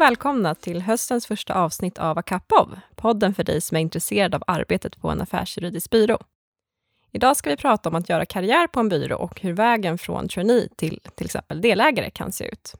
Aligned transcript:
och 0.00 0.04
välkomna 0.04 0.54
till 0.54 0.82
höstens 0.82 1.26
första 1.26 1.54
avsnitt 1.54 1.98
av 1.98 2.18
Akapov, 2.18 2.80
podden 2.94 3.34
för 3.34 3.44
dig 3.44 3.60
som 3.60 3.76
är 3.76 3.80
intresserad 3.80 4.34
av 4.34 4.42
arbetet 4.46 5.00
på 5.00 5.08
en 5.10 5.20
affärsjuridisk 5.20 5.90
byrå. 5.90 6.18
Idag 7.12 7.36
ska 7.36 7.50
vi 7.50 7.56
prata 7.56 7.88
om 7.88 7.94
att 7.94 8.08
göra 8.08 8.26
karriär 8.26 8.66
på 8.66 8.80
en 8.80 8.88
byrå 8.88 9.16
och 9.16 9.40
hur 9.40 9.52
vägen 9.52 9.98
från 9.98 10.28
trainee 10.28 10.68
till 10.76 11.00
till 11.14 11.26
exempel 11.26 11.60
delägare 11.60 12.10
kan 12.10 12.32
se 12.32 12.44
ut. 12.44 12.74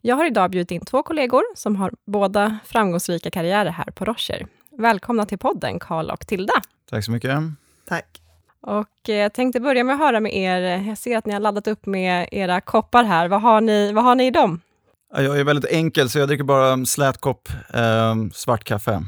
Jag 0.00 0.16
har 0.16 0.26
idag 0.26 0.50
bjudit 0.50 0.70
in 0.70 0.84
två 0.84 1.02
kollegor 1.02 1.42
som 1.54 1.76
har 1.76 1.92
båda 2.06 2.58
framgångsrika 2.64 3.30
karriärer 3.30 3.70
här 3.70 3.90
på 3.90 4.04
Rocher. 4.04 4.46
Välkomna 4.70 5.26
till 5.26 5.38
podden, 5.38 5.78
Karl 5.78 6.10
och 6.10 6.26
Tilda. 6.26 6.54
Tack 6.90 7.04
så 7.04 7.10
mycket. 7.10 7.40
Tack. 7.88 8.22
Och 8.60 9.08
eh, 9.08 9.14
jag 9.14 9.32
tänkte 9.32 9.60
börja 9.60 9.84
med 9.84 9.94
att 9.94 10.00
höra 10.00 10.20
med 10.20 10.36
er. 10.36 10.60
Jag 10.88 10.98
ser 10.98 11.18
att 11.18 11.26
ni 11.26 11.32
har 11.32 11.40
laddat 11.40 11.66
upp 11.66 11.86
med 11.86 12.28
era 12.32 12.60
koppar 12.60 13.04
här. 13.04 13.28
Vad 13.28 13.42
har 13.42 13.60
ni, 13.60 13.92
vad 13.92 14.04
har 14.04 14.14
ni 14.14 14.26
i 14.26 14.30
dem? 14.30 14.60
Jag 15.12 15.40
är 15.40 15.44
väldigt 15.44 15.70
enkel, 15.70 16.10
så 16.10 16.18
jag 16.18 16.28
dricker 16.28 16.44
bara 16.44 16.84
slät 16.84 17.18
kopp 17.18 17.48
eh, 17.74 18.14
svart 18.32 18.64
kaffe. 18.64 19.04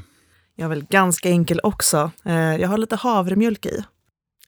Jag 0.57 0.65
är 0.65 0.69
väl 0.69 0.85
ganska 0.85 1.29
enkel 1.29 1.61
också. 1.63 2.11
Eh, 2.25 2.57
jag 2.57 2.69
har 2.69 2.79
lite 2.79 2.97
havremjölk 2.97 3.67
i. 3.67 3.85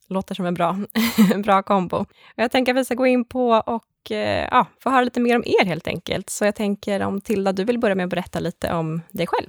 Låter 0.09 0.35
som 0.35 0.47
en 0.47 0.55
bra, 0.55 0.79
bra 1.45 1.63
kombo. 1.63 2.07
Jag 2.37 2.51
tänker 2.51 2.73
att 2.73 2.79
vi 2.79 2.85
ska 2.85 2.95
gå 2.95 3.07
in 3.07 3.25
på 3.25 3.51
och 3.51 4.11
eh, 4.11 4.49
ja, 4.51 4.67
få 4.83 4.91
höra 4.91 5.05
lite 5.05 5.21
mer 5.21 5.37
om 5.37 5.45
er 5.47 5.65
helt 5.65 5.87
enkelt. 5.87 6.31
Så 6.31 6.45
jag 6.45 6.55
tänker 6.55 7.01
om 7.01 7.21
Tilda, 7.21 7.53
du 7.53 7.65
vill 7.65 7.79
börja 7.79 7.95
med 7.95 8.05
att 8.05 8.11
berätta 8.11 8.41
lite 8.41 8.73
om 8.73 9.01
dig 9.11 9.27
själv. 9.27 9.49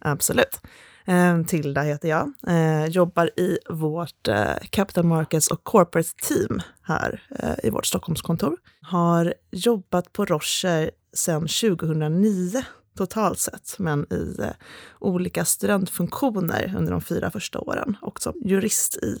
Absolut. 0.00 0.60
Eh, 1.04 1.42
Tilda 1.42 1.82
heter 1.82 2.08
jag. 2.08 2.32
Eh, 2.48 2.86
jobbar 2.86 3.30
i 3.40 3.58
vårt 3.68 4.28
eh, 4.28 4.56
Capital 4.70 5.04
Markets 5.04 5.48
och 5.48 5.64
Corporate 5.64 6.08
Team 6.28 6.60
här 6.82 7.22
eh, 7.38 7.66
i 7.66 7.70
vårt 7.70 7.86
Stockholmskontor. 7.86 8.56
Har 8.82 9.34
jobbat 9.50 10.12
på 10.12 10.24
Rocher 10.24 10.90
sedan 11.16 11.40
2009 11.40 12.64
totalt 12.96 13.38
sett, 13.38 13.78
men 13.78 14.06
i 14.12 14.36
eh, 14.42 14.50
olika 14.98 15.44
studentfunktioner 15.44 16.74
under 16.78 16.92
de 16.92 17.00
fyra 17.00 17.30
första 17.30 17.58
åren. 17.58 17.96
Och 18.02 18.20
som 18.20 18.32
jurist 18.44 18.96
i, 18.96 19.18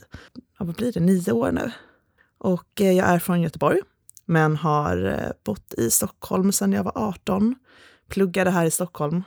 vad 0.58 0.74
blir 0.74 0.92
det, 0.92 1.00
nio 1.00 1.32
år 1.32 1.52
nu. 1.52 1.72
Och 2.38 2.80
eh, 2.80 2.92
jag 2.92 3.08
är 3.08 3.18
från 3.18 3.42
Göteborg, 3.42 3.80
men 4.24 4.56
har 4.56 5.06
eh, 5.06 5.30
bott 5.44 5.74
i 5.74 5.90
Stockholm 5.90 6.52
sedan 6.52 6.72
jag 6.72 6.84
var 6.84 6.92
18. 6.94 7.54
Pluggade 8.08 8.50
här 8.50 8.66
i 8.66 8.70
Stockholm. 8.70 9.22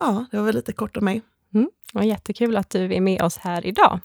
Ja, 0.00 0.26
det 0.30 0.36
var 0.36 0.44
väl 0.44 0.54
lite 0.54 0.72
kort 0.72 0.96
om 0.96 1.04
mig. 1.04 1.22
Mm. 1.54 1.70
Och 1.94 2.04
jättekul 2.04 2.56
att 2.56 2.70
du 2.70 2.94
är 2.94 3.00
med 3.00 3.22
oss 3.22 3.36
här 3.36 3.66
idag. 3.66 4.00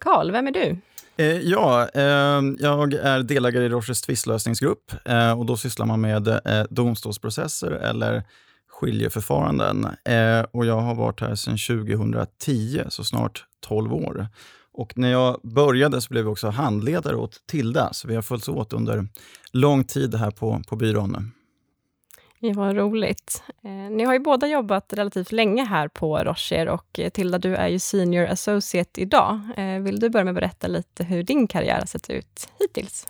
Karl, 0.00 0.30
vem 0.30 0.46
är 0.46 0.52
du? 0.52 0.76
Eh, 1.16 1.40
ja, 1.40 1.88
eh, 1.94 2.42
jag 2.58 2.92
är 2.94 3.22
delägare 3.22 3.64
i 3.64 3.68
Rochers 3.68 4.00
tvistlösningsgrupp 4.00 4.92
eh, 5.04 5.38
och 5.38 5.46
då 5.46 5.56
sysslar 5.56 5.86
man 5.86 6.00
med 6.00 6.28
eh, 6.28 6.64
domstolsprocesser 6.70 7.70
eller 7.70 8.22
skiljeförfaranden. 8.68 9.84
Eh, 10.04 10.40
och 10.50 10.66
jag 10.66 10.80
har 10.80 10.94
varit 10.94 11.20
här 11.20 11.34
sedan 11.34 11.58
2010, 11.58 12.82
så 12.88 13.04
snart 13.04 13.44
12 13.66 13.94
år. 13.94 14.28
Och 14.72 14.98
när 14.98 15.10
jag 15.10 15.40
började 15.42 16.00
så 16.00 16.08
blev 16.10 16.24
jag 16.24 16.32
också 16.32 16.48
handledare 16.48 17.16
åt 17.16 17.36
Tilda, 17.46 17.92
så 17.92 18.08
vi 18.08 18.14
har 18.14 18.22
följts 18.22 18.48
åt 18.48 18.72
under 18.72 19.08
lång 19.52 19.84
tid 19.84 20.14
här 20.14 20.30
på, 20.30 20.62
på 20.68 20.76
byrån. 20.76 21.30
Ja, 22.44 22.52
vad 22.56 22.76
roligt. 22.76 23.42
Eh, 23.64 23.70
ni 23.70 24.04
har 24.04 24.12
ju 24.12 24.18
båda 24.18 24.46
jobbat 24.46 24.92
relativt 24.92 25.32
länge 25.32 25.64
här 25.64 25.88
på 25.88 26.18
Rocher 26.18 26.68
och 26.68 26.98
eh, 26.98 27.10
Tilda, 27.10 27.38
du 27.38 27.54
är 27.54 27.68
ju 27.68 27.78
senior 27.78 28.26
associate 28.26 29.00
idag. 29.00 29.40
Eh, 29.56 29.80
vill 29.80 30.00
du 30.00 30.10
börja 30.10 30.24
med 30.24 30.30
att 30.32 30.40
berätta 30.40 30.66
lite 30.66 31.04
hur 31.04 31.22
din 31.22 31.46
karriär 31.46 31.78
har 31.78 31.86
sett 31.86 32.10
ut 32.10 32.48
hittills? 32.60 33.06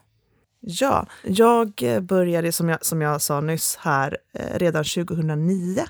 Ja, 0.66 1.06
jag 1.22 1.82
eh, 1.82 2.00
började 2.00 2.52
som 2.52 2.68
jag, 2.68 2.84
som 2.84 3.00
jag 3.00 3.22
sa 3.22 3.40
nyss 3.40 3.78
här 3.80 4.18
eh, 4.34 4.58
redan 4.58 4.84
2009. 4.84 5.84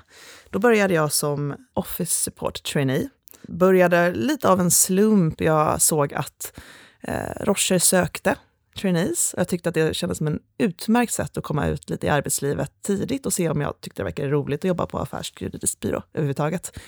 Då 0.49 0.59
började 0.59 0.93
jag 0.93 1.11
som 1.11 1.55
Office 1.73 2.23
Support 2.23 2.63
Trainee. 2.63 3.09
Började 3.47 4.11
lite 4.13 4.49
av 4.49 4.59
en 4.59 4.71
slump. 4.71 5.41
Jag 5.41 5.81
såg 5.81 6.13
att 6.13 6.59
eh, 7.01 7.43
Rocher 7.43 7.79
sökte 7.79 8.35
trainees. 8.75 9.35
Jag 9.37 9.47
tyckte 9.47 9.69
att 9.69 9.75
det 9.75 9.95
kändes 9.95 10.17
som 10.17 10.27
en 10.27 10.39
utmärkt 10.57 11.13
sätt 11.13 11.37
att 11.37 11.43
komma 11.43 11.67
ut 11.67 11.89
lite 11.89 12.07
i 12.07 12.09
arbetslivet 12.09 12.71
tidigt 12.81 13.25
och 13.25 13.33
se 13.33 13.49
om 13.49 13.61
jag 13.61 13.81
tyckte 13.81 14.01
det 14.01 14.03
verkade 14.03 14.29
roligt 14.29 14.59
att 14.59 14.67
jobba 14.67 14.85
på 14.85 14.99
affärsjuridisk 14.99 15.79
byrå 15.79 16.03
överhuvudtaget. 16.13 16.79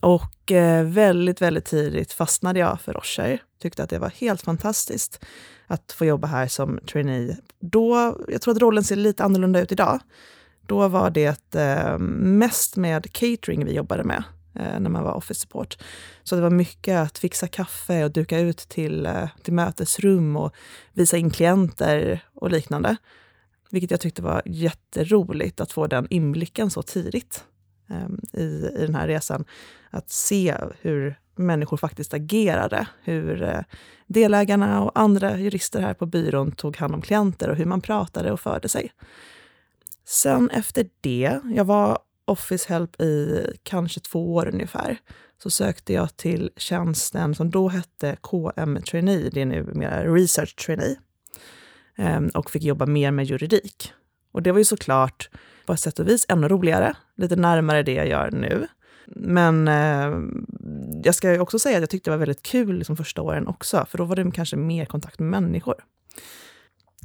Och 0.00 0.52
eh, 0.52 0.84
väldigt, 0.84 1.42
väldigt 1.42 1.64
tidigt 1.64 2.12
fastnade 2.12 2.58
jag 2.58 2.80
för 2.80 2.92
Rocher. 2.92 3.42
Tyckte 3.62 3.82
att 3.82 3.90
det 3.90 3.98
var 3.98 4.12
helt 4.16 4.42
fantastiskt 4.42 5.24
att 5.66 5.92
få 5.92 6.04
jobba 6.04 6.26
här 6.26 6.48
som 6.48 6.78
trainee. 6.92 7.36
Då, 7.60 8.16
jag 8.28 8.42
tror 8.42 8.54
att 8.54 8.62
rollen 8.62 8.84
ser 8.84 8.96
lite 8.96 9.24
annorlunda 9.24 9.60
ut 9.60 9.72
idag. 9.72 10.00
Då 10.66 10.88
var 10.88 11.10
det 11.10 11.54
eh, 11.54 11.98
mest 11.98 12.76
med 12.76 13.12
catering 13.12 13.64
vi 13.64 13.74
jobbade 13.74 14.04
med 14.04 14.22
Eh, 14.60 14.80
när 14.80 14.90
man 14.90 15.04
var 15.04 15.14
office 15.14 15.40
support. 15.40 15.78
Så 16.22 16.36
det 16.36 16.42
var 16.42 16.50
mycket 16.50 16.96
att 16.98 17.18
fixa 17.18 17.48
kaffe 17.48 18.04
och 18.04 18.10
duka 18.10 18.38
ut 18.38 18.58
till, 18.58 19.06
eh, 19.06 19.28
till 19.42 19.52
mötesrum 19.52 20.36
och 20.36 20.54
visa 20.92 21.16
in 21.16 21.30
klienter 21.30 22.24
och 22.34 22.50
liknande. 22.50 22.96
Vilket 23.70 23.90
jag 23.90 24.00
tyckte 24.00 24.22
var 24.22 24.42
jätteroligt 24.46 25.60
att 25.60 25.72
få 25.72 25.86
den 25.86 26.06
inblicken 26.10 26.70
så 26.70 26.82
tidigt 26.82 27.44
eh, 27.90 28.40
i, 28.40 28.70
i 28.78 28.86
den 28.86 28.94
här 28.94 29.08
resan. 29.08 29.44
Att 29.90 30.10
se 30.10 30.54
hur 30.80 31.18
människor 31.34 31.76
faktiskt 31.76 32.14
agerade. 32.14 32.86
Hur 33.02 33.42
eh, 33.42 33.60
delägarna 34.06 34.82
och 34.82 34.98
andra 34.98 35.38
jurister 35.38 35.80
här 35.80 35.94
på 35.94 36.06
byrån 36.06 36.52
tog 36.52 36.76
hand 36.76 36.94
om 36.94 37.02
klienter 37.02 37.50
och 37.50 37.56
hur 37.56 37.64
man 37.64 37.80
pratade 37.80 38.32
och 38.32 38.40
förde 38.40 38.68
sig. 38.68 38.92
Sen 40.04 40.50
efter 40.50 40.86
det, 41.00 41.40
jag 41.44 41.64
var 41.64 41.98
Office 42.26 42.68
Help 42.68 43.00
i 43.00 43.46
kanske 43.62 44.00
två 44.00 44.34
år 44.34 44.48
ungefär, 44.54 44.98
så 45.42 45.50
sökte 45.50 45.92
jag 45.92 46.16
till 46.16 46.50
tjänsten 46.56 47.34
som 47.34 47.50
då 47.50 47.68
hette 47.68 48.16
KM 48.20 48.82
Trainee, 48.82 49.30
det 49.32 49.40
är 49.40 49.46
nu 49.46 49.64
mer 49.74 50.14
Research 50.14 50.56
Trainee, 50.56 50.96
ehm, 51.96 52.28
och 52.28 52.50
fick 52.50 52.62
jobba 52.62 52.86
mer 52.86 53.10
med 53.10 53.24
juridik. 53.24 53.92
Och 54.32 54.42
det 54.42 54.52
var 54.52 54.58
ju 54.58 54.64
såklart 54.64 55.30
på 55.66 55.72
ett 55.72 55.80
sätt 55.80 55.98
och 55.98 56.08
vis 56.08 56.26
ännu 56.28 56.48
roligare, 56.48 56.96
lite 57.16 57.36
närmare 57.36 57.82
det 57.82 57.94
jag 57.94 58.08
gör 58.08 58.30
nu. 58.30 58.66
Men 59.06 59.68
eh, 59.68 60.18
jag 61.04 61.14
ska 61.14 61.40
också 61.40 61.58
säga 61.58 61.76
att 61.76 61.82
jag 61.82 61.90
tyckte 61.90 62.10
det 62.10 62.16
var 62.16 62.18
väldigt 62.18 62.42
kul 62.42 62.78
liksom, 62.78 62.96
första 62.96 63.22
åren 63.22 63.46
också, 63.46 63.86
för 63.90 63.98
då 63.98 64.04
var 64.04 64.16
det 64.16 64.30
kanske 64.30 64.56
mer 64.56 64.84
kontakt 64.84 65.18
med 65.18 65.30
människor. 65.30 65.84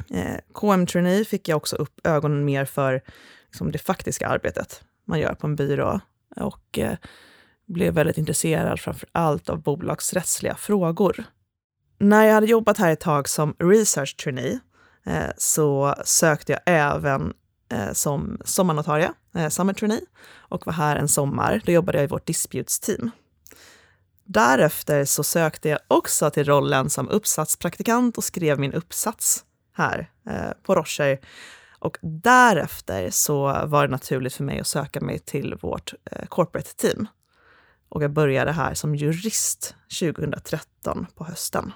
Eh, 0.09 0.37
KM 0.53 0.85
Trainee 0.85 1.25
fick 1.25 1.47
jag 1.47 1.57
också 1.57 1.75
upp 1.75 2.07
ögonen 2.07 2.45
mer 2.45 2.65
för 2.65 3.01
liksom, 3.47 3.71
det 3.71 3.79
faktiska 3.79 4.27
arbetet 4.27 4.83
man 5.11 5.19
gör 5.19 5.33
på 5.33 5.47
en 5.47 5.55
byrå 5.55 5.99
och 6.35 6.79
eh, 6.79 6.97
blev 7.65 7.93
väldigt 7.93 8.17
intresserad 8.17 8.79
framför 8.79 9.09
allt 9.11 9.49
av 9.49 9.61
bolagsrättsliga 9.61 10.55
frågor. 10.55 11.23
När 11.99 12.25
jag 12.25 12.33
hade 12.33 12.47
jobbat 12.47 12.77
här 12.77 12.91
ett 12.91 12.99
tag 12.99 13.29
som 13.29 13.55
research 13.59 14.17
trainee 14.17 14.59
eh, 15.05 15.29
så 15.37 15.95
sökte 16.05 16.51
jag 16.51 16.61
även 16.65 17.33
eh, 17.71 17.93
som 17.93 18.41
sommarnotarie, 18.45 19.11
eh, 19.35 19.49
summer 19.49 19.73
trainee, 19.73 20.01
och 20.33 20.65
var 20.65 20.73
här 20.73 20.95
en 20.95 21.07
sommar. 21.07 21.61
Då 21.65 21.71
jobbade 21.71 21.97
jag 21.97 22.05
i 22.05 22.07
vårt 22.07 22.25
disputes 22.25 22.79
team. 22.79 23.11
Därefter 24.25 25.05
så 25.05 25.23
sökte 25.23 25.69
jag 25.69 25.79
också 25.87 26.29
till 26.29 26.45
rollen 26.45 26.89
som 26.89 27.09
uppsatspraktikant 27.09 28.17
och 28.17 28.23
skrev 28.23 28.59
min 28.59 28.73
uppsats 28.73 29.45
här 29.73 30.09
eh, 30.29 30.51
på 30.63 30.75
Rocher. 30.75 31.19
Och 31.81 31.97
därefter 32.01 33.09
så 33.09 33.65
var 33.65 33.87
det 33.87 33.91
naturligt 33.91 34.33
för 34.33 34.43
mig 34.43 34.59
att 34.59 34.67
söka 34.67 35.01
mig 35.01 35.19
till 35.19 35.55
vårt 35.61 35.93
eh, 36.11 36.25
corporate 36.25 36.75
team. 36.75 37.07
Och 37.89 38.03
jag 38.03 38.11
började 38.11 38.51
här 38.51 38.73
som 38.73 38.95
jurist 38.95 39.75
2013 39.99 41.07
på 41.15 41.23
hösten. 41.23 41.73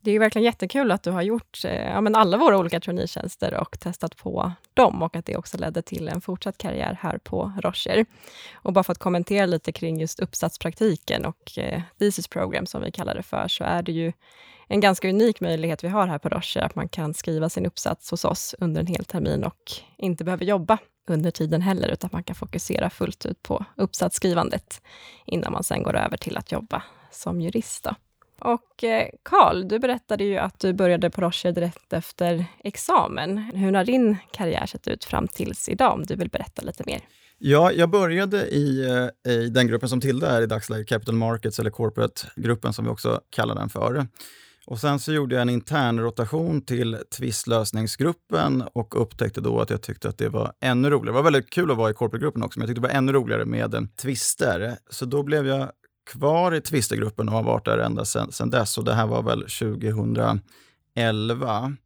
Det 0.00 0.10
är 0.10 0.12
ju 0.12 0.18
verkligen 0.18 0.44
jättekul 0.44 0.90
att 0.90 1.02
du 1.02 1.10
har 1.10 1.22
gjort 1.22 1.64
eh, 1.64 1.90
ja, 1.90 2.00
men 2.00 2.14
alla 2.14 2.36
våra 2.36 2.58
olika 2.58 2.80
traineetjänster 2.80 3.54
och 3.54 3.80
testat 3.80 4.16
på 4.16 4.52
dem 4.74 5.02
och 5.02 5.16
att 5.16 5.26
det 5.26 5.36
också 5.36 5.58
ledde 5.58 5.82
till 5.82 6.08
en 6.08 6.20
fortsatt 6.20 6.58
karriär 6.58 6.98
här 7.00 7.18
på 7.18 7.52
Rocher. 7.62 8.06
Och 8.54 8.72
bara 8.72 8.84
för 8.84 8.92
att 8.92 8.98
kommentera 8.98 9.46
lite 9.46 9.72
kring 9.72 10.00
just 10.00 10.20
uppsatspraktiken 10.20 11.24
och 11.24 11.58
eh, 11.58 11.82
thesis 11.98 12.28
program 12.28 12.66
som 12.66 12.82
vi 12.82 12.92
kallar 12.92 13.14
det 13.14 13.22
för, 13.22 13.48
så 13.48 13.64
är 13.64 13.82
det 13.82 13.92
ju 13.92 14.12
en 14.68 14.80
ganska 14.80 15.08
unik 15.08 15.40
möjlighet 15.40 15.84
vi 15.84 15.88
har 15.88 16.06
här 16.06 16.18
på 16.18 16.28
Rocher, 16.28 16.60
att 16.60 16.74
man 16.74 16.88
kan 16.88 17.14
skriva 17.14 17.48
sin 17.48 17.66
uppsats 17.66 18.10
hos 18.10 18.24
oss 18.24 18.54
under 18.58 18.80
en 18.80 18.86
hel 18.86 19.04
termin 19.04 19.44
och 19.44 19.72
inte 19.96 20.24
behöver 20.24 20.44
jobba 20.44 20.78
under 21.08 21.30
tiden 21.30 21.62
heller, 21.62 21.88
utan 21.88 22.10
man 22.12 22.24
kan 22.24 22.36
fokusera 22.36 22.90
fullt 22.90 23.26
ut 23.26 23.42
på 23.42 23.64
uppsatsskrivandet 23.76 24.82
innan 25.26 25.52
man 25.52 25.64
sen 25.64 25.82
går 25.82 25.96
över 25.96 26.16
till 26.16 26.36
att 26.36 26.52
jobba 26.52 26.82
som 27.10 27.40
jurist. 27.40 27.84
Då. 27.84 27.94
Och 28.38 28.84
eh, 28.84 29.08
Karl, 29.22 29.68
du 29.68 29.78
berättade 29.78 30.24
ju 30.24 30.38
att 30.38 30.60
du 30.60 30.72
började 30.72 31.10
på 31.10 31.20
Rocher 31.20 31.52
direkt 31.52 31.92
efter 31.92 32.44
examen. 32.64 33.38
Hur 33.38 33.72
har 33.72 33.84
din 33.84 34.16
karriär 34.32 34.66
sett 34.66 34.88
ut 34.88 35.04
fram 35.04 35.28
tills 35.28 35.68
idag, 35.68 35.92
om 35.92 36.02
du 36.02 36.16
vill 36.16 36.30
berätta 36.30 36.62
lite 36.62 36.82
mer? 36.86 37.00
Ja, 37.38 37.72
jag 37.72 37.90
började 37.90 38.46
i, 38.46 38.86
eh, 39.24 39.32
i 39.32 39.48
den 39.48 39.66
gruppen 39.66 39.88
som 39.88 40.00
Tilda 40.00 40.30
är 40.30 40.42
i 40.42 40.46
dagsläget, 40.46 40.88
Capital 40.88 41.14
Markets 41.14 41.58
eller 41.58 41.70
Corporate-gruppen 41.70 42.72
som 42.72 42.84
vi 42.84 42.90
också 42.90 43.20
kallar 43.30 43.54
den 43.54 43.68
för. 43.68 44.06
Och 44.66 44.80
sen 44.80 44.98
så 44.98 45.12
gjorde 45.12 45.34
jag 45.34 45.42
en 45.42 45.48
intern 45.48 46.00
rotation 46.00 46.62
till 46.62 46.98
tvistlösningsgruppen 47.16 48.64
och 48.72 49.02
upptäckte 49.02 49.40
då 49.40 49.60
att 49.60 49.70
jag 49.70 49.82
tyckte 49.82 50.08
att 50.08 50.18
det 50.18 50.28
var 50.28 50.52
ännu 50.60 50.90
roligare. 50.90 51.08
Det 51.08 51.12
var 51.12 51.22
väldigt 51.22 51.50
kul 51.50 51.70
att 51.70 51.76
vara 51.76 51.90
i 51.90 51.94
corporate-gruppen 51.94 52.42
också, 52.42 52.58
men 52.58 52.68
jag 52.68 52.76
tyckte 52.76 52.88
det 52.88 52.92
var 52.92 52.98
ännu 52.98 53.12
roligare 53.12 53.44
med 53.44 53.88
tvister. 53.96 54.76
Så 54.90 55.04
då 55.04 55.22
blev 55.22 55.46
jag 55.46 55.70
kvar 56.10 56.54
i 56.54 56.60
twistergruppen 56.60 57.28
och 57.28 57.34
har 57.34 57.42
varit 57.42 57.64
där 57.64 57.78
ända 57.78 58.04
sedan, 58.04 58.50
dess. 58.50 58.78
Och 58.78 58.84
det 58.84 58.94
här 58.94 59.06
var 59.06 59.22
väl 59.22 59.40
2011. 59.40 61.76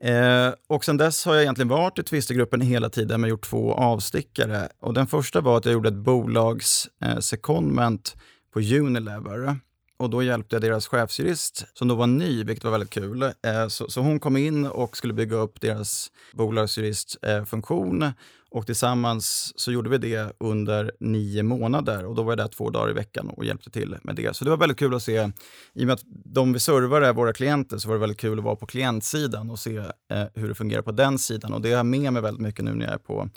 Eh, 0.00 0.52
och 0.66 0.84
sen 0.84 0.96
dess 0.96 1.24
har 1.24 1.34
jag 1.34 1.42
egentligen 1.42 1.68
varit 1.68 1.98
i 1.98 2.02
twistergruppen 2.02 2.60
hela 2.60 2.90
tiden 2.90 3.20
men 3.20 3.30
gjort 3.30 3.44
två 3.44 3.74
avstickare. 3.74 4.68
Och 4.80 4.94
den 4.94 5.06
första 5.06 5.40
var 5.40 5.56
att 5.56 5.64
jag 5.64 5.72
gjorde 5.72 5.88
ett 5.88 5.94
bolags 5.94 6.88
eh, 7.04 7.18
secondment 7.18 8.16
på 8.52 8.60
Unilever. 8.60 9.56
Och 9.98 10.10
då 10.10 10.22
hjälpte 10.22 10.56
jag 10.56 10.62
deras 10.62 10.86
chefsjurist, 10.86 11.66
som 11.74 11.88
då 11.88 11.94
var 11.94 12.06
ny, 12.06 12.44
vilket 12.44 12.64
var 12.64 12.70
väldigt 12.70 12.90
kul. 12.90 13.22
Eh, 13.22 13.68
så, 13.68 13.90
så, 13.90 14.00
hon 14.00 14.20
kom 14.20 14.36
in 14.36 14.66
och 14.66 14.96
skulle 14.96 15.12
bygga 15.12 15.36
upp 15.36 15.60
deras 15.60 16.10
bolagsjuristfunktion. 16.32 18.04
Och 18.50 18.66
tillsammans 18.66 19.52
så 19.56 19.72
gjorde 19.72 19.90
vi 19.90 19.98
det 19.98 20.32
under 20.38 20.92
nio 21.00 21.42
månader 21.42 22.04
och 22.04 22.14
då 22.14 22.22
var 22.22 22.32
jag 22.32 22.38
där 22.38 22.48
två 22.48 22.70
dagar 22.70 22.90
i 22.90 22.92
veckan 22.92 23.28
och 23.28 23.44
hjälpte 23.44 23.70
till 23.70 23.96
med 24.02 24.16
det. 24.16 24.36
Så 24.36 24.44
det 24.44 24.50
var 24.50 24.56
väldigt 24.56 24.78
kul 24.78 24.94
att 24.94 25.02
se, 25.02 25.30
i 25.74 25.82
och 25.82 25.86
med 25.86 25.94
att 25.94 26.02
de 26.24 26.52
vi 26.52 26.60
servar 26.60 27.02
är 27.02 27.12
våra 27.12 27.32
klienter, 27.32 27.78
så 27.78 27.88
var 27.88 27.94
det 27.94 28.00
väldigt 28.00 28.20
kul 28.20 28.38
att 28.38 28.44
vara 28.44 28.56
på 28.56 28.66
klientsidan 28.66 29.50
och 29.50 29.58
se 29.58 29.76
eh, 29.76 30.24
hur 30.34 30.48
det 30.48 30.54
fungerar 30.54 30.82
på 30.82 30.92
den 30.92 31.18
sidan. 31.18 31.52
Och 31.52 31.60
det 31.60 31.68
har 31.70 31.76
jag 31.76 31.86
med 31.86 32.12
mig 32.12 32.22
väldigt 32.22 32.42
mycket 32.42 32.64
nu 32.64 32.74
när 32.74 32.84
jag 32.84 32.94
är 32.94 32.98
på 32.98 33.28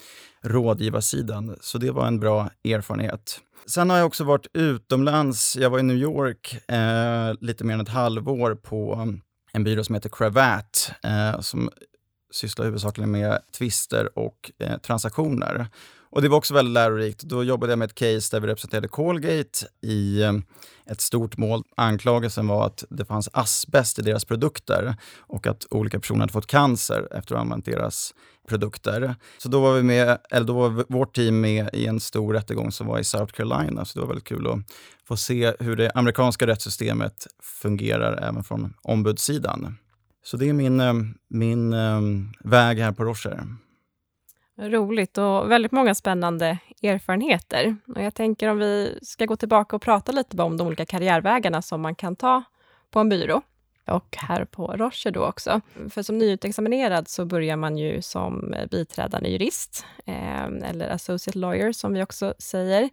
rådgivarsidan. 0.41 1.57
Så 1.61 1.77
det 1.77 1.91
var 1.91 2.07
en 2.07 2.19
bra 2.19 2.49
erfarenhet. 2.63 3.39
Sen 3.65 3.89
har 3.89 3.97
jag 3.97 4.07
också 4.07 4.23
varit 4.23 4.47
utomlands. 4.53 5.55
Jag 5.55 5.69
var 5.69 5.79
i 5.79 5.83
New 5.83 5.97
York 5.97 6.57
eh, 6.67 7.33
lite 7.41 7.63
mer 7.63 7.73
än 7.73 7.81
ett 7.81 7.89
halvår 7.89 8.55
på 8.55 8.93
mm, 8.93 9.21
en 9.51 9.63
byrå 9.63 9.83
som 9.83 9.95
heter 9.95 10.09
Cravat 10.09 10.91
eh, 11.03 11.39
som 11.39 11.69
sysslar 12.31 12.65
huvudsakligen 12.65 13.11
med 13.11 13.39
tvister 13.57 14.19
och 14.19 14.51
eh, 14.59 14.77
transaktioner. 14.77 15.67
Och 16.11 16.21
det 16.21 16.29
var 16.29 16.37
också 16.37 16.53
väldigt 16.53 16.73
lärorikt. 16.73 17.21
Då 17.21 17.43
jobbade 17.43 17.71
jag 17.71 17.79
med 17.79 17.85
ett 17.85 17.95
case 17.95 18.35
där 18.35 18.39
vi 18.39 18.47
representerade 18.47 18.87
Colgate 18.87 19.65
i 19.81 20.21
eh, 20.21 20.33
ett 20.85 21.01
stort 21.01 21.37
mål. 21.37 21.63
Anklagelsen 21.77 22.47
var 22.47 22.65
att 22.65 22.83
det 22.89 23.05
fanns 23.05 23.29
asbest 23.33 23.99
i 23.99 24.01
deras 24.01 24.25
produkter 24.25 24.95
och 25.17 25.47
att 25.47 25.65
olika 25.69 25.99
personer 25.99 26.19
hade 26.19 26.33
fått 26.33 26.47
cancer 26.47 27.07
efter 27.11 27.17
att 27.17 27.29
ha 27.29 27.39
använt 27.39 27.65
deras 27.65 28.13
produkter. 28.47 29.15
Så 29.37 29.49
då 29.49 29.61
var, 29.61 29.73
vi 29.73 29.83
med, 29.83 30.17
eller 30.29 30.47
då 30.47 30.53
var 30.53 30.85
vårt 30.89 31.15
team 31.15 31.41
med 31.41 31.69
i 31.73 31.85
en 31.85 31.99
stor 31.99 32.33
rättegång 32.33 32.71
som 32.71 32.87
var 32.87 32.99
i 32.99 33.03
South 33.03 33.33
Carolina. 33.33 33.85
Så 33.85 33.99
det 33.99 34.01
var 34.01 34.07
väldigt 34.07 34.27
kul 34.27 34.47
att 34.47 34.59
få 35.07 35.17
se 35.17 35.53
hur 35.59 35.75
det 35.75 35.91
amerikanska 35.95 36.47
rättssystemet 36.47 37.27
fungerar 37.43 38.29
även 38.29 38.43
från 38.43 38.73
ombudssidan. 38.81 39.77
Så 40.23 40.37
det 40.37 40.49
är 40.49 40.53
min, 40.53 40.79
eh, 40.79 40.93
min 41.29 41.73
eh, 41.73 42.01
väg 42.39 42.79
här 42.79 42.91
på 42.91 43.03
Rocher. 43.03 43.43
Roligt 44.61 45.17
och 45.17 45.51
väldigt 45.51 45.71
många 45.71 45.95
spännande 45.95 46.57
erfarenheter. 46.83 47.75
Och 47.95 48.01
jag 48.01 48.13
tänker 48.13 48.47
om 48.47 48.57
vi 48.57 48.99
ska 49.01 49.25
gå 49.25 49.35
tillbaka 49.35 49.75
och 49.75 49.81
prata 49.81 50.11
lite 50.11 50.41
om 50.41 50.57
de 50.57 50.67
olika 50.67 50.85
karriärvägarna 50.85 51.61
som 51.61 51.81
man 51.81 51.95
kan 51.95 52.15
ta 52.15 52.43
på 52.91 52.99
en 52.99 53.09
byrå 53.09 53.41
och 53.87 54.17
här 54.17 54.45
på 54.45 54.67
Rocher 54.67 55.11
då 55.11 55.25
också. 55.25 55.61
För 55.89 56.03
som 56.03 56.17
nyutexaminerad 56.17 57.07
så 57.07 57.25
börjar 57.25 57.55
man 57.55 57.77
ju 57.77 58.01
som 58.01 58.55
biträdande 58.71 59.29
jurist, 59.29 59.85
eh, 60.05 60.43
eller 60.43 60.89
associate 60.89 61.39
lawyer 61.39 61.71
som 61.71 61.93
vi 61.93 62.03
också 62.03 62.33
säger. 62.39 62.89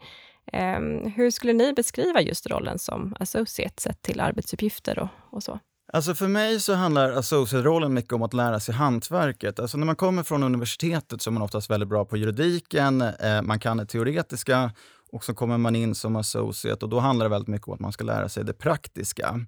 Eh, 0.52 0.80
hur 1.16 1.30
skulle 1.30 1.52
ni 1.52 1.72
beskriva 1.72 2.20
just 2.20 2.46
rollen 2.46 2.78
som 2.78 3.16
associate 3.20 3.82
sett 3.82 4.02
till 4.02 4.20
arbetsuppgifter 4.20 4.98
och, 4.98 5.08
och 5.30 5.42
så? 5.42 5.58
Alltså 5.92 6.14
för 6.14 6.28
mig 6.28 6.60
så 6.60 6.74
handlar 6.74 7.12
associate-rollen 7.12 7.94
mycket 7.94 8.12
om 8.12 8.22
att 8.22 8.34
lära 8.34 8.60
sig 8.60 8.74
hantverket. 8.74 9.60
Alltså 9.60 9.78
när 9.78 9.86
man 9.86 9.96
kommer 9.96 10.22
från 10.22 10.42
universitetet 10.42 11.22
så 11.22 11.30
är 11.30 11.32
man 11.32 11.42
oftast 11.42 11.70
väldigt 11.70 11.88
bra 11.88 12.04
på 12.04 12.16
juridiken, 12.16 13.00
eh, 13.00 13.42
man 13.42 13.58
kan 13.58 13.76
det 13.76 13.86
teoretiska 13.86 14.70
och 15.12 15.24
så 15.24 15.34
kommer 15.34 15.58
man 15.58 15.76
in 15.76 15.94
som 15.94 16.16
associate 16.16 16.84
och 16.84 16.88
då 16.88 16.98
handlar 16.98 17.26
det 17.26 17.30
väldigt 17.30 17.48
mycket 17.48 17.68
om 17.68 17.74
att 17.74 17.80
man 17.80 17.92
ska 17.92 18.04
lära 18.04 18.28
sig 18.28 18.44
det 18.44 18.52
praktiska. 18.52 19.40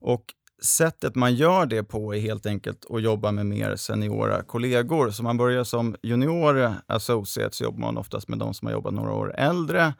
Och 0.00 0.24
sättet 0.62 1.14
man 1.14 1.34
gör 1.34 1.66
det 1.66 1.84
på 1.84 2.14
är 2.14 2.20
helt 2.20 2.46
enkelt 2.46 2.86
att 2.90 3.02
jobba 3.02 3.32
med 3.32 3.46
mer 3.46 3.76
seniora 3.76 4.42
kollegor. 4.42 5.10
Så 5.10 5.22
man 5.22 5.36
börjar 5.36 5.64
som 5.64 5.96
junior 6.02 6.74
associate 6.86 7.56
så 7.56 7.64
jobbar 7.64 7.80
man 7.80 7.96
oftast 7.96 8.28
med 8.28 8.38
de 8.38 8.54
som 8.54 8.66
har 8.66 8.72
jobbat 8.72 8.94
några 8.94 9.12
år 9.12 9.34
äldre 9.36 9.94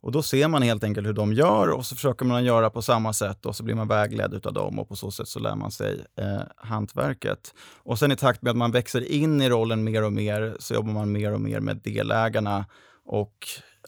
och 0.00 0.12
Då 0.12 0.22
ser 0.22 0.48
man 0.48 0.62
helt 0.62 0.84
enkelt 0.84 1.06
hur 1.06 1.12
de 1.12 1.32
gör 1.32 1.68
och 1.68 1.86
så 1.86 1.94
försöker 1.94 2.24
man 2.24 2.44
göra 2.44 2.70
på 2.70 2.82
samma 2.82 3.12
sätt 3.12 3.46
och 3.46 3.56
så 3.56 3.62
blir 3.62 3.74
man 3.74 3.88
vägledd 3.88 4.46
av 4.46 4.52
dem 4.52 4.78
och 4.78 4.88
på 4.88 4.96
så 4.96 5.10
sätt 5.10 5.28
så 5.28 5.38
lär 5.38 5.56
man 5.56 5.70
sig 5.70 6.04
eh, 6.18 6.40
hantverket. 6.56 7.54
Och 7.82 7.98
sen 7.98 8.12
i 8.12 8.16
takt 8.16 8.42
med 8.42 8.50
att 8.50 8.56
man 8.56 8.72
växer 8.72 9.12
in 9.12 9.42
i 9.42 9.48
rollen 9.48 9.84
mer 9.84 10.04
och 10.04 10.12
mer 10.12 10.56
så 10.58 10.74
jobbar 10.74 10.92
man 10.92 11.12
mer 11.12 11.32
och 11.32 11.40
mer 11.40 11.60
med 11.60 11.76
delägarna 11.76 12.66
och 13.04 13.34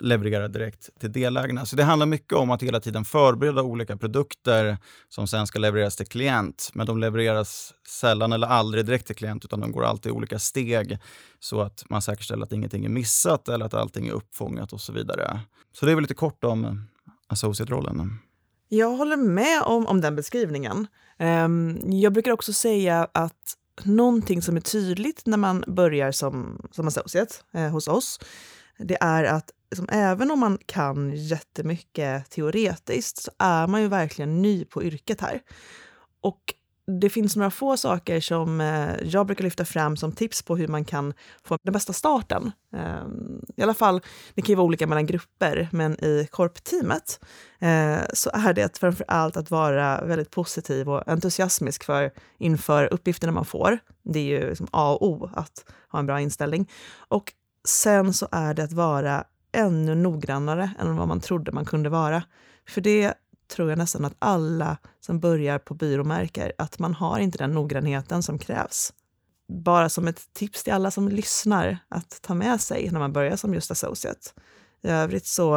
leverera 0.01 0.49
direkt 0.49 1.01
till 1.01 1.13
delägarna. 1.13 1.67
Så 1.67 1.77
det 1.77 1.85
handlar 1.85 2.07
mycket 2.07 2.33
om 2.33 2.51
att 2.51 2.63
hela 2.63 2.81
tiden 2.81 3.05
förbereda 3.05 3.63
olika 3.63 3.97
produkter 3.97 4.79
som 5.09 5.27
sen 5.27 5.47
ska 5.47 5.59
levereras 5.59 5.97
till 5.97 6.07
klient. 6.07 6.71
Men 6.75 6.87
de 6.87 6.99
levereras 6.99 7.75
sällan 7.89 8.33
eller 8.33 8.47
aldrig 8.47 8.87
direkt 8.87 9.07
till 9.07 9.17
klient 9.17 9.45
utan 9.45 9.61
de 9.61 9.73
går 9.73 9.85
alltid 9.85 10.11
i 10.11 10.13
olika 10.13 10.39
steg 10.39 10.99
så 11.41 11.61
att 11.61 11.85
man 11.91 12.03
säkerställer 12.03 12.43
att 12.43 12.53
ingenting 12.53 12.85
är 12.85 12.89
missat 12.89 13.49
eller 13.49 13.67
att 13.67 13.75
allting 13.75 14.09
är 14.09 14.13
uppfångat 14.13 14.73
och 14.73 14.81
så 14.81 14.93
vidare. 14.93 15.41
Så 15.73 15.87
det 15.87 15.93
är 15.93 15.95
väl 15.95 16.03
lite 16.03 16.15
kort 16.15 16.45
om 16.45 16.65
eh, 16.65 16.73
associate-rollen. 17.27 18.19
Jag 18.69 18.91
håller 18.91 19.17
med 19.17 19.63
om, 19.63 19.87
om 19.87 20.01
den 20.01 20.17
beskrivningen. 20.17 20.87
Um, 21.19 21.93
jag 21.93 22.13
brukar 22.13 22.33
också 22.33 22.53
säga 22.53 23.09
att 23.15 23.57
någonting 23.85 24.43
som 24.43 24.57
är 24.57 24.61
tydligt 24.61 25.27
när 25.27 25.37
man 25.37 25.65
börjar 25.67 26.13
som, 26.13 26.63
som 26.71 26.89
associate 26.89 27.35
eh, 27.55 27.69
hos 27.69 27.89
oss, 27.89 28.21
det 28.79 28.97
är 29.01 29.25
att 29.25 29.51
liksom, 29.71 29.89
även 29.93 30.31
om 30.31 30.39
man 30.39 30.59
kan 30.67 31.13
jättemycket 31.17 32.31
teoretiskt 32.31 33.19
så 33.19 33.31
är 33.39 33.67
man 33.67 33.83
ju 33.83 33.89
verkligen 33.89 34.43
ny 34.43 34.65
på 34.65 34.83
yrket 34.83 35.21
här. 35.21 35.41
Och 36.21 36.55
det 36.99 37.11
finns 37.11 37.37
några 37.37 37.51
få 37.51 37.77
saker 37.77 38.21
som 38.21 38.61
eh, 38.61 38.95
jag 39.03 39.27
brukar 39.27 39.45
lyfta 39.45 39.65
fram 39.65 39.97
som 39.97 40.13
tips 40.13 40.43
på 40.43 40.57
hur 40.57 40.69
man 40.69 40.85
kan 40.85 41.15
få 41.45 41.59
den 41.63 41.73
bästa 41.73 41.93
starten. 41.93 42.53
Ehm, 42.77 43.45
I 43.57 43.63
alla 43.63 43.75
fall, 43.75 44.01
det 44.35 44.43
kan 44.43 44.49
ju 44.49 44.55
vara 44.55 44.65
olika 44.65 44.87
mellan 44.87 45.07
grupper, 45.07 45.69
men 45.73 46.05
i 46.05 46.29
korpteamet 46.31 47.21
eh, 47.59 47.99
så 48.15 48.31
är 48.35 48.53
det 48.53 48.79
framför 48.79 49.05
allt 49.09 49.37
att 49.37 49.51
vara 49.51 50.05
väldigt 50.05 50.31
positiv 50.31 50.91
och 50.91 51.09
entusiasmisk 51.09 51.85
för, 51.85 52.11
inför 52.39 52.93
uppgifterna 52.93 53.33
man 53.33 53.45
får. 53.45 53.79
Det 54.03 54.19
är 54.19 54.41
ju 54.41 54.49
liksom 54.49 54.69
A 54.71 54.93
och 54.93 55.09
O 55.09 55.31
att 55.35 55.65
ha 55.89 55.99
en 55.99 56.07
bra 56.07 56.21
inställning. 56.21 56.71
Och 57.09 57.33
sen 57.69 58.13
så 58.13 58.29
är 58.33 58.55
det 58.55 58.65
att 58.65 58.73
vara 58.73 59.25
ännu 59.53 59.95
noggrannare 59.95 60.71
än 60.79 60.97
vad 60.97 61.09
man 61.09 61.21
trodde 61.21 61.53
man 61.53 61.65
kunde 61.65 61.89
vara. 61.89 62.23
För 62.69 62.81
det 62.81 63.15
tror 63.51 63.69
jag 63.69 63.79
nästan 63.79 64.05
att 64.05 64.17
alla 64.19 64.77
som 65.01 65.21
börjar 65.21 65.59
på 65.59 65.75
byrå 65.75 66.05
märker, 66.05 66.53
att 66.59 66.79
man 66.79 66.95
har 66.95 67.19
inte 67.19 67.39
den 67.39 67.53
noggrannheten 67.53 68.23
som 68.23 68.39
krävs. 68.39 68.93
Bara 69.49 69.89
som 69.89 70.09
ett 70.09 70.33
tips 70.33 70.65
till 70.65 70.73
alla 70.73 70.91
som 70.91 71.09
lyssnar 71.09 71.79
att 71.89 72.23
ta 72.23 72.35
med 72.35 72.61
sig 72.61 72.91
när 72.91 72.99
man 72.99 73.13
börjar 73.13 73.37
som 73.37 73.55
just 73.55 73.71
associate. 73.71 74.31
I 74.83 74.89
övrigt 74.89 75.27
så 75.27 75.57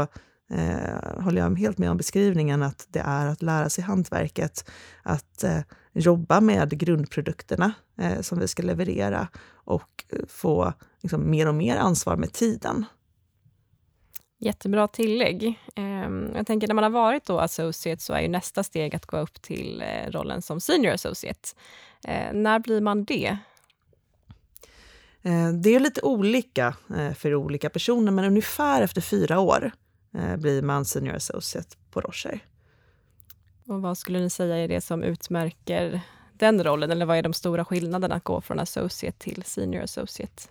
eh, 0.49 1.21
håller 1.23 1.41
jag 1.41 1.59
helt 1.59 1.77
med 1.77 1.91
om 1.91 1.97
beskrivningen 1.97 2.63
att 2.63 2.87
det 2.89 2.99
är 2.99 3.27
att 3.27 3.41
lära 3.41 3.69
sig 3.69 3.83
hantverket, 3.83 4.69
att 5.03 5.43
eh, 5.43 5.59
jobba 5.93 6.41
med 6.41 6.79
grundprodukterna 6.79 7.73
eh, 7.97 8.21
som 8.21 8.39
vi 8.39 8.47
ska 8.47 8.63
leverera 8.63 9.27
och 9.51 10.05
eh, 10.09 10.19
få 10.27 10.73
liksom, 11.01 11.29
mer 11.31 11.47
och 11.47 11.55
mer 11.55 11.77
ansvar 11.77 12.15
med 12.15 12.33
tiden. 12.33 12.85
Jättebra 14.45 14.87
tillägg. 14.87 15.59
Ehm, 15.75 16.31
jag 16.35 16.47
tänker 16.47 16.67
när 16.67 16.75
man 16.75 16.83
har 16.83 16.91
varit 16.91 17.25
då 17.25 17.39
associate 17.39 18.03
så 18.03 18.13
är 18.13 18.21
ju 18.21 18.27
nästa 18.27 18.63
steg 18.63 18.95
att 18.95 19.05
gå 19.05 19.17
upp 19.17 19.41
till 19.41 19.81
eh, 19.81 20.11
rollen 20.11 20.41
som 20.41 20.59
senior 20.59 20.93
associate. 20.93 21.49
Eh, 22.07 22.33
när 22.33 22.59
blir 22.59 22.81
man 22.81 23.03
det? 23.03 23.37
Eh, 25.21 25.49
det 25.49 25.75
är 25.75 25.79
lite 25.79 26.01
olika 26.01 26.75
för 27.17 27.35
olika 27.35 27.69
personer, 27.69 28.11
men 28.11 28.25
ungefär 28.25 28.81
efter 28.81 29.01
fyra 29.01 29.39
år 29.39 29.71
blir 30.37 30.61
man 30.61 30.85
senior 30.85 31.15
associate 31.15 31.75
på 31.91 32.01
Rocher. 32.01 32.39
Och 33.67 33.81
vad 33.81 33.97
skulle 33.97 34.19
ni 34.19 34.29
säga 34.29 34.57
är 34.57 34.67
det 34.67 34.81
som 34.81 35.03
utmärker 35.03 36.01
den 36.33 36.63
rollen, 36.63 36.91
eller 36.91 37.05
vad 37.05 37.17
är 37.17 37.21
de 37.21 37.33
stora 37.33 37.65
skillnaderna 37.65 38.15
att 38.15 38.23
gå 38.23 38.41
från 38.41 38.59
associate 38.59 39.17
till 39.19 39.43
senior 39.43 39.83
associate? 39.83 40.43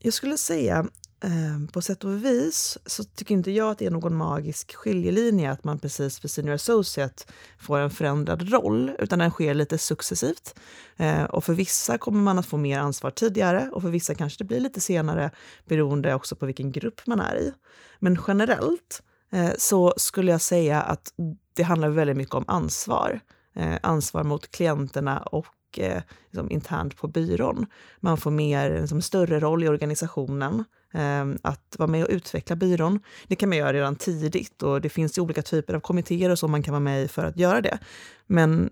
Jag 0.00 0.12
skulle 0.12 0.36
säga 0.36 0.86
Ehm, 1.20 1.68
på 1.68 1.82
sätt 1.82 2.04
och 2.04 2.24
vis 2.24 2.78
så 2.86 3.04
tycker 3.04 3.34
inte 3.34 3.50
jag 3.50 3.70
att 3.70 3.78
det 3.78 3.86
är 3.86 3.90
någon 3.90 4.16
magisk 4.16 4.74
skiljelinje 4.74 5.50
att 5.50 5.64
man 5.64 5.78
precis 5.78 6.18
för 6.18 6.28
senior 6.28 6.54
associate 6.54 7.24
får 7.58 7.78
en 7.78 7.90
förändrad 7.90 8.52
roll, 8.52 8.92
utan 8.98 9.18
den 9.18 9.30
sker 9.30 9.54
lite 9.54 9.78
successivt. 9.78 10.54
Ehm, 10.96 11.26
och 11.26 11.44
för 11.44 11.54
vissa 11.54 11.98
kommer 11.98 12.20
man 12.20 12.38
att 12.38 12.46
få 12.46 12.56
mer 12.56 12.78
ansvar 12.78 13.10
tidigare 13.10 13.70
och 13.72 13.82
för 13.82 13.90
vissa 13.90 14.14
kanske 14.14 14.38
det 14.38 14.44
blir 14.44 14.60
lite 14.60 14.80
senare 14.80 15.30
beroende 15.64 16.14
också 16.14 16.36
på 16.36 16.46
vilken 16.46 16.72
grupp 16.72 17.06
man 17.06 17.20
är 17.20 17.36
i. 17.36 17.52
Men 17.98 18.18
generellt 18.26 19.02
eh, 19.32 19.52
så 19.58 19.94
skulle 19.96 20.30
jag 20.30 20.40
säga 20.40 20.82
att 20.82 21.12
det 21.54 21.62
handlar 21.62 21.88
väldigt 21.88 22.16
mycket 22.16 22.34
om 22.34 22.44
ansvar. 22.48 23.20
Ehm, 23.54 23.78
ansvar 23.82 24.24
mot 24.24 24.50
klienterna 24.50 25.18
och 25.18 25.78
eh, 25.78 26.02
liksom 26.30 26.50
internt 26.50 26.96
på 26.96 27.08
byrån. 27.08 27.66
Man 28.00 28.16
får 28.16 28.30
mer, 28.30 28.80
liksom, 28.80 29.02
större 29.02 29.40
roll 29.40 29.64
i 29.64 29.68
organisationen. 29.68 30.64
Eh, 30.94 31.26
att 31.42 31.76
vara 31.78 31.86
med 31.86 32.04
och 32.04 32.10
utveckla 32.10 32.56
byrån. 32.56 33.00
Det 33.26 33.36
kan 33.36 33.48
man 33.48 33.58
göra 33.58 33.72
redan 33.72 33.96
tidigt 33.96 34.62
och 34.62 34.80
det 34.80 34.88
finns 34.88 35.18
ju 35.18 35.22
olika 35.22 35.42
typer 35.42 35.74
av 35.74 35.80
kommittéer 35.80 36.30
och 36.30 36.38
så 36.38 36.48
man 36.48 36.62
kan 36.62 36.72
vara 36.72 36.80
med 36.80 37.02
i 37.02 37.08
för 37.08 37.24
att 37.24 37.36
göra 37.36 37.60
det. 37.60 37.78
Men 38.26 38.70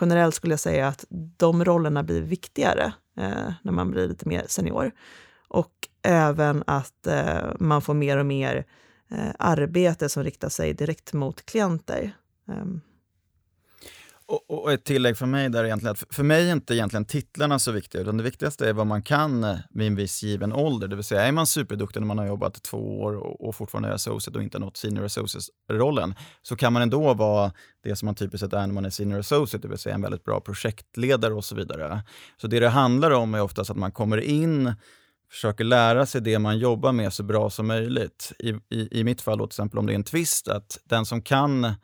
generellt 0.00 0.34
skulle 0.34 0.52
jag 0.52 0.60
säga 0.60 0.88
att 0.88 1.04
de 1.36 1.64
rollerna 1.64 2.02
blir 2.02 2.22
viktigare 2.22 2.92
eh, 3.18 3.52
när 3.62 3.72
man 3.72 3.90
blir 3.90 4.08
lite 4.08 4.28
mer 4.28 4.44
senior. 4.48 4.92
Och 5.48 5.88
även 6.02 6.64
att 6.66 7.06
eh, 7.06 7.44
man 7.58 7.82
får 7.82 7.94
mer 7.94 8.16
och 8.16 8.26
mer 8.26 8.64
eh, 9.10 9.30
arbete 9.38 10.08
som 10.08 10.24
riktar 10.24 10.48
sig 10.48 10.74
direkt 10.74 11.12
mot 11.12 11.46
klienter. 11.46 12.16
Ehm, 12.48 12.80
och, 14.28 14.50
och, 14.50 14.72
ett 14.72 14.84
tillägg 14.84 15.16
för 15.16 15.26
mig 15.26 15.48
där 15.48 15.64
egentligen 15.64 15.92
att 15.92 16.14
för 16.14 16.22
mig 16.22 16.48
är 16.48 16.52
inte 16.52 16.74
egentligen 16.74 17.04
titlarna 17.04 17.58
så 17.58 17.72
viktiga, 17.72 18.02
utan 18.02 18.16
det 18.16 18.22
viktigaste 18.22 18.68
är 18.68 18.72
vad 18.72 18.86
man 18.86 19.02
kan 19.02 19.44
eh, 19.44 19.56
vid 19.70 19.86
en 19.86 19.94
viss 19.94 20.22
given 20.22 20.52
ålder. 20.52 20.88
Det 20.88 20.96
vill 20.96 21.04
säga, 21.04 21.22
är 21.22 21.32
man 21.32 21.46
superduktig 21.46 22.00
när 22.00 22.06
man 22.06 22.18
har 22.18 22.26
jobbat 22.26 22.62
två 22.62 23.00
år 23.00 23.16
och, 23.16 23.48
och 23.48 23.54
fortfarande 23.54 23.88
är 23.88 23.92
associate 23.92 24.38
och 24.38 24.44
inte 24.44 24.58
nått 24.58 24.76
senior 24.76 25.04
associate-rollen, 25.04 26.14
så 26.42 26.56
kan 26.56 26.72
man 26.72 26.82
ändå 26.82 27.14
vara 27.14 27.52
det 27.82 27.96
som 27.96 28.06
man 28.06 28.14
typiskt 28.14 28.40
sett 28.40 28.52
är 28.52 28.66
när 28.66 28.74
man 28.74 28.84
är 28.84 28.90
senior 28.90 29.18
associate, 29.18 29.66
det 29.66 29.68
vill 29.68 29.78
säga 29.78 29.94
en 29.94 30.02
väldigt 30.02 30.24
bra 30.24 30.40
projektledare 30.40 31.34
och 31.34 31.44
så 31.44 31.54
vidare. 31.54 32.02
Så 32.40 32.46
det 32.46 32.60
det 32.60 32.68
handlar 32.68 33.10
om 33.10 33.34
är 33.34 33.42
oftast 33.42 33.70
att 33.70 33.76
man 33.76 33.92
kommer 33.92 34.18
in 34.18 34.74
försöker 35.30 35.64
lära 35.64 36.06
sig 36.06 36.20
det 36.20 36.38
man 36.38 36.58
jobbar 36.58 36.92
med 36.92 37.12
så 37.12 37.22
bra 37.22 37.50
som 37.50 37.66
möjligt. 37.66 38.32
I, 38.38 38.48
i, 38.48 39.00
i 39.00 39.04
mitt 39.04 39.20
fall, 39.20 39.38
då, 39.38 39.46
till 39.46 39.52
exempel 39.52 39.78
om 39.78 39.86
det 39.86 39.92
är 39.92 39.94
en 39.94 40.04
twist, 40.04 40.48
att 40.48 40.78
den 40.84 41.06
som 41.06 41.22
kan 41.22 41.74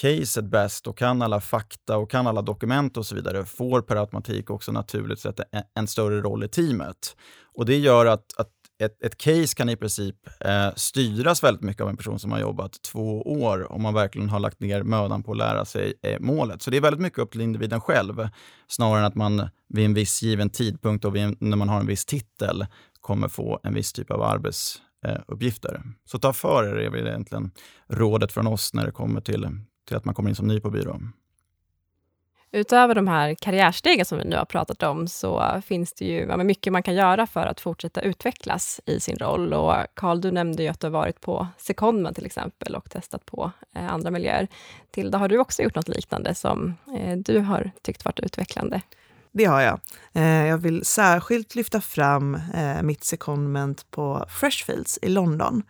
caset 0.00 0.44
bäst 0.44 0.86
och 0.86 0.98
kan 0.98 1.22
alla 1.22 1.40
fakta 1.40 1.96
och 1.96 2.10
kan 2.10 2.26
alla 2.26 2.42
dokument 2.42 2.96
och 2.96 3.06
så 3.06 3.14
vidare 3.14 3.44
får 3.44 3.82
per 3.82 3.96
automatik 3.96 4.50
också 4.50 4.72
naturligt 4.72 5.18
sett 5.18 5.40
en, 5.74 5.86
större 5.86 6.20
roll 6.20 6.44
i 6.44 6.48
teamet. 6.48 7.16
Och 7.54 7.66
Det 7.66 7.78
gör 7.78 8.06
att, 8.06 8.34
att 8.36 8.50
ett, 8.82 9.02
ett, 9.02 9.16
case 9.16 9.56
kan 9.56 9.68
i 9.68 9.76
princip 9.76 10.16
eh, 10.40 10.74
styras 10.76 11.42
väldigt 11.42 11.62
mycket 11.62 11.82
av 11.82 11.88
en 11.88 11.96
person 11.96 12.18
som 12.18 12.32
har 12.32 12.40
jobbat 12.40 12.82
två 12.82 13.22
år 13.22 13.72
om 13.72 13.82
man 13.82 13.94
verkligen 13.94 14.28
har 14.28 14.40
lagt 14.40 14.60
ner 14.60 14.82
mödan 14.82 15.22
på 15.22 15.32
att 15.32 15.38
lära 15.38 15.64
sig 15.64 15.94
eh, 16.02 16.20
målet. 16.20 16.62
Så 16.62 16.70
det 16.70 16.76
är 16.76 16.80
väldigt 16.80 17.00
mycket 17.00 17.18
upp 17.18 17.32
till 17.32 17.40
individen 17.40 17.80
själv 17.80 18.28
snarare 18.68 18.98
än 18.98 19.04
att 19.04 19.14
man 19.14 19.48
vid 19.68 19.84
en 19.84 19.94
viss 19.94 20.22
given 20.22 20.50
tidpunkt 20.50 21.04
och 21.04 21.16
en, 21.16 21.36
när 21.40 21.56
man 21.56 21.68
har 21.68 21.80
en 21.80 21.86
viss 21.86 22.04
titel 22.04 22.66
kommer 23.00 23.28
få 23.28 23.60
en 23.62 23.74
viss 23.74 23.92
typ 23.92 24.10
av 24.10 24.22
arbetsuppgifter. 24.22 25.74
Eh, 25.74 25.90
så 26.04 26.18
ta 26.18 26.32
för 26.32 26.64
er 26.64 26.76
är 26.76 26.90
väl 26.90 27.06
egentligen 27.06 27.50
rådet 27.88 28.32
från 28.32 28.46
oss 28.46 28.74
när 28.74 28.86
det 28.86 28.92
kommer 28.92 29.20
till, 29.20 29.48
till 29.84 29.96
att 29.96 30.04
man 30.04 30.14
kommer 30.14 30.30
in 30.30 30.36
som 30.36 30.46
ny 30.46 30.60
på 30.60 30.70
byrån. 30.70 31.12
Utöver 32.56 32.94
de 32.94 33.08
här 33.08 33.34
karriärstegen 33.34 34.04
som 34.04 34.18
vi 34.18 34.24
nu 34.24 34.36
har 34.36 34.44
pratat 34.44 34.82
om, 34.82 35.08
så 35.08 35.62
finns 35.66 35.92
det 35.92 36.04
ju 36.04 36.20
ja, 36.20 36.36
mycket 36.36 36.72
man 36.72 36.82
kan 36.82 36.94
göra 36.94 37.26
för 37.26 37.46
att 37.46 37.60
fortsätta 37.60 38.00
utvecklas 38.00 38.80
i 38.86 39.00
sin 39.00 39.16
roll. 39.16 39.52
Och 39.52 39.74
Carl, 39.94 40.20
du 40.20 40.30
nämnde 40.30 40.62
ju 40.62 40.68
att 40.68 40.80
du 40.80 40.86
har 40.86 40.92
varit 40.92 41.20
på 41.20 41.46
Secondman 41.58 42.14
till 42.14 42.26
exempel 42.26 42.74
och 42.74 42.90
testat 42.90 43.26
på 43.26 43.50
eh, 43.74 43.92
andra 43.92 44.10
miljöer. 44.10 44.48
Tilda, 44.90 45.18
har 45.18 45.28
du 45.28 45.38
också 45.38 45.62
gjort 45.62 45.74
något 45.74 45.88
liknande 45.88 46.34
som 46.34 46.74
eh, 46.96 47.16
du 47.16 47.38
har 47.38 47.70
tyckt 47.82 48.04
varit 48.04 48.20
utvecklande? 48.20 48.80
Det 49.32 49.44
har 49.44 49.60
jag. 49.60 49.80
Eh, 50.12 50.46
jag 50.46 50.58
vill 50.58 50.84
särskilt 50.84 51.54
lyfta 51.54 51.80
fram 51.80 52.38
mitt 52.82 53.04
secondment 53.04 53.90
på 53.90 54.26
Freshfields 54.28 54.98
i 55.02 55.08
London. 55.08 55.62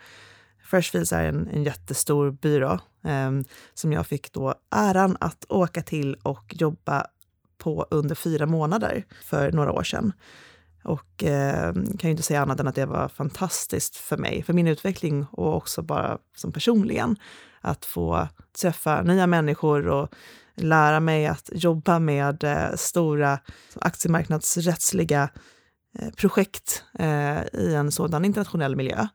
Freshfields 0.74 1.12
är 1.12 1.24
en, 1.24 1.48
en 1.48 1.64
jättestor 1.64 2.30
byrå 2.30 2.72
eh, 3.04 3.30
som 3.74 3.92
jag 3.92 4.06
fick 4.06 4.32
då 4.32 4.54
äran 4.70 5.16
att 5.20 5.44
åka 5.48 5.82
till 5.82 6.14
och 6.14 6.54
jobba 6.58 7.06
på 7.58 7.86
under 7.90 8.14
fyra 8.14 8.46
månader 8.46 9.04
för 9.22 9.52
några 9.52 9.72
år 9.72 9.82
sedan. 9.82 10.12
Och 10.84 11.24
eh, 11.24 11.72
kan 11.72 12.00
ju 12.02 12.10
inte 12.10 12.22
säga 12.22 12.42
annat 12.42 12.60
än 12.60 12.68
att 12.68 12.74
det 12.74 12.86
var 12.86 13.08
fantastiskt 13.08 13.96
för 13.96 14.16
mig, 14.16 14.42
för 14.42 14.52
min 14.52 14.66
utveckling 14.66 15.26
och 15.30 15.56
också 15.56 15.82
bara 15.82 16.18
som 16.36 16.52
personligen. 16.52 17.16
Att 17.60 17.84
få 17.84 18.28
träffa 18.60 19.02
nya 19.02 19.26
människor 19.26 19.88
och 19.88 20.08
lära 20.54 21.00
mig 21.00 21.26
att 21.26 21.50
jobba 21.52 21.98
med 21.98 22.44
eh, 22.44 22.76
stora 22.76 23.38
aktiemarknadsrättsliga 23.80 25.28
eh, 25.98 26.10
projekt 26.10 26.84
eh, 26.98 27.42
i 27.52 27.74
en 27.74 27.92
sådan 27.92 28.24
internationell 28.24 28.76
miljö 28.76 29.06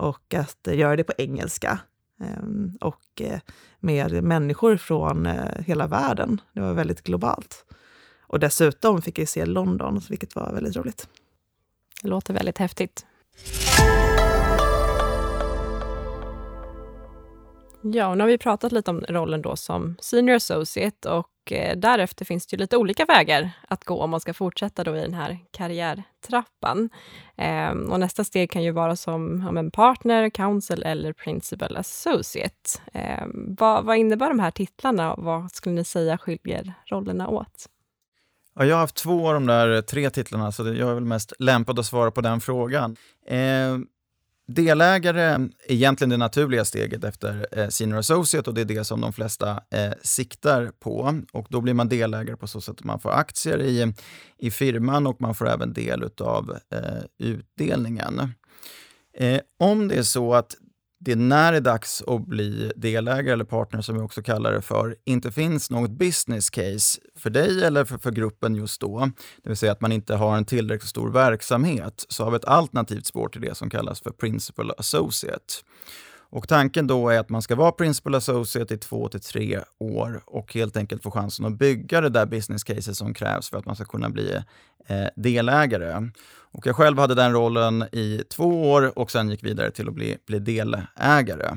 och 0.00 0.34
att 0.34 0.66
göra 0.66 0.96
det 0.96 1.04
på 1.04 1.12
engelska 1.18 1.78
ehm, 2.20 2.78
och 2.80 3.20
eh, 3.20 3.40
med 3.80 4.24
människor 4.24 4.76
från 4.76 5.26
eh, 5.26 5.62
hela 5.66 5.86
världen. 5.86 6.40
Det 6.52 6.60
var 6.60 6.72
väldigt 6.72 7.02
globalt. 7.02 7.64
Och 8.22 8.40
dessutom 8.40 9.02
fick 9.02 9.18
jag 9.18 9.28
se 9.28 9.46
London, 9.46 10.00
vilket 10.08 10.34
var 10.34 10.52
väldigt 10.52 10.76
roligt. 10.76 11.08
Det 12.02 12.08
låter 12.08 12.34
väldigt 12.34 12.58
häftigt. 12.58 13.06
Ja, 17.82 18.08
och 18.08 18.18
nu 18.18 18.24
har 18.24 18.28
vi 18.28 18.38
pratat 18.38 18.72
lite 18.72 18.90
om 18.90 19.00
rollen 19.08 19.42
då 19.42 19.56
som 19.56 19.96
senior 20.00 20.36
associate 20.36 21.10
och 21.10 21.28
Eh, 21.52 21.76
därefter 21.76 22.24
finns 22.24 22.46
det 22.46 22.54
ju 22.54 22.58
lite 22.58 22.76
olika 22.76 23.04
vägar 23.04 23.50
att 23.68 23.84
gå 23.84 24.02
om 24.02 24.10
man 24.10 24.20
ska 24.20 24.34
fortsätta 24.34 24.84
då 24.84 24.96
i 24.96 25.00
den 25.00 25.14
här 25.14 25.38
karriärtrappan. 25.50 26.90
Eh, 27.36 27.70
och 27.70 28.00
nästa 28.00 28.24
steg 28.24 28.50
kan 28.50 28.62
ju 28.62 28.70
vara 28.70 28.96
som 28.96 29.42
ja, 29.52 29.58
en 29.58 29.70
partner, 29.70 30.30
counsel 30.30 30.82
eller 30.82 31.12
principal 31.12 31.76
associate. 31.76 32.80
Eh, 32.92 33.24
vad, 33.34 33.84
vad 33.84 33.96
innebär 33.96 34.28
de 34.28 34.40
här 34.40 34.50
titlarna 34.50 35.14
och 35.14 35.24
vad 35.24 35.52
skulle 35.52 35.74
ni 35.74 35.84
säga 35.84 36.18
skiljer 36.18 36.74
rollerna 36.86 37.28
åt? 37.28 37.66
Ja, 38.54 38.64
jag 38.64 38.74
har 38.76 38.80
haft 38.80 38.96
två 38.96 39.28
av 39.28 39.34
de 39.34 39.46
där 39.46 39.74
eh, 39.74 39.80
tre 39.80 40.10
titlarna, 40.10 40.52
så 40.52 40.62
jag 40.66 40.90
är 40.90 40.94
väl 40.94 41.04
mest 41.04 41.32
lämpad 41.38 41.78
att 41.78 41.86
svara 41.86 42.10
på 42.10 42.20
den 42.20 42.40
frågan. 42.40 42.96
Eh, 43.26 43.78
Delägare 44.54 45.20
är 45.20 45.50
egentligen 45.68 46.10
det 46.10 46.16
naturliga 46.16 46.64
steget 46.64 47.04
efter 47.04 47.46
eh, 47.52 47.68
senior 47.68 47.98
associate 47.98 48.50
och 48.50 48.54
det 48.54 48.60
är 48.60 48.64
det 48.64 48.84
som 48.84 49.00
de 49.00 49.12
flesta 49.12 49.50
eh, 49.50 49.92
siktar 50.02 50.72
på. 50.80 51.22
Och 51.32 51.46
då 51.50 51.60
blir 51.60 51.74
man 51.74 51.88
delägare 51.88 52.36
på 52.36 52.46
så 52.46 52.60
sätt 52.60 52.78
att 52.78 52.84
man 52.84 53.00
får 53.00 53.10
aktier 53.10 53.62
i, 53.62 53.94
i 54.38 54.50
firman 54.50 55.06
och 55.06 55.20
man 55.20 55.34
får 55.34 55.48
även 55.48 55.72
del 55.72 56.10
av 56.20 56.58
eh, 56.72 57.02
utdelningen. 57.18 58.32
Eh, 59.14 59.40
om 59.58 59.88
det 59.88 59.94
är 59.94 60.02
så 60.02 60.34
att 60.34 60.56
det 61.02 61.16
när 61.16 61.52
det 61.52 61.58
är 61.58 61.62
dags 61.62 62.02
att 62.06 62.26
bli 62.26 62.72
delägare 62.76 63.32
eller 63.32 63.44
partner, 63.44 63.80
som 63.80 63.94
vi 63.94 64.00
också 64.00 64.22
kallar 64.22 64.52
det 64.52 64.62
för, 64.62 64.96
inte 65.04 65.32
finns 65.32 65.70
något 65.70 65.90
business 65.90 66.50
case 66.50 67.00
för 67.16 67.30
dig 67.30 67.64
eller 67.64 67.84
för, 67.84 67.98
för 67.98 68.10
gruppen 68.10 68.54
just 68.54 68.80
då, 68.80 69.10
det 69.42 69.48
vill 69.48 69.56
säga 69.56 69.72
att 69.72 69.80
man 69.80 69.92
inte 69.92 70.14
har 70.14 70.36
en 70.36 70.44
tillräckligt 70.44 70.88
stor 70.88 71.10
verksamhet, 71.10 72.06
så 72.08 72.24
har 72.24 72.30
vi 72.30 72.36
ett 72.36 72.44
alternativt 72.44 73.06
spår 73.06 73.28
till 73.28 73.40
det 73.40 73.54
som 73.54 73.70
kallas 73.70 74.00
för 74.00 74.10
Principal 74.10 74.72
Associate. 74.78 75.54
Och 76.30 76.48
tanken 76.48 76.86
då 76.86 77.08
är 77.08 77.18
att 77.18 77.28
man 77.28 77.42
ska 77.42 77.54
vara 77.54 77.72
Principal 77.72 78.14
Associate 78.14 78.74
i 78.74 78.78
två 78.78 79.08
till 79.08 79.20
tre 79.20 79.60
år 79.78 80.22
och 80.26 80.54
helt 80.54 80.76
enkelt 80.76 81.02
få 81.02 81.10
chansen 81.10 81.46
att 81.46 81.58
bygga 81.58 82.00
det 82.00 82.08
där 82.08 82.26
business 82.26 82.64
caset 82.64 82.96
som 82.96 83.14
krävs 83.14 83.50
för 83.50 83.58
att 83.58 83.66
man 83.66 83.76
ska 83.76 83.84
kunna 83.84 84.10
bli 84.10 84.34
eh, 84.86 85.06
delägare. 85.16 86.10
Och 86.52 86.66
jag 86.66 86.76
själv 86.76 86.98
hade 86.98 87.14
den 87.14 87.32
rollen 87.32 87.82
i 87.92 88.22
två 88.30 88.72
år 88.72 88.98
och 88.98 89.10
sen 89.10 89.30
gick 89.30 89.44
vidare 89.44 89.70
till 89.70 89.88
att 89.88 89.94
bli, 89.94 90.16
bli 90.26 90.38
delägare. 90.38 91.56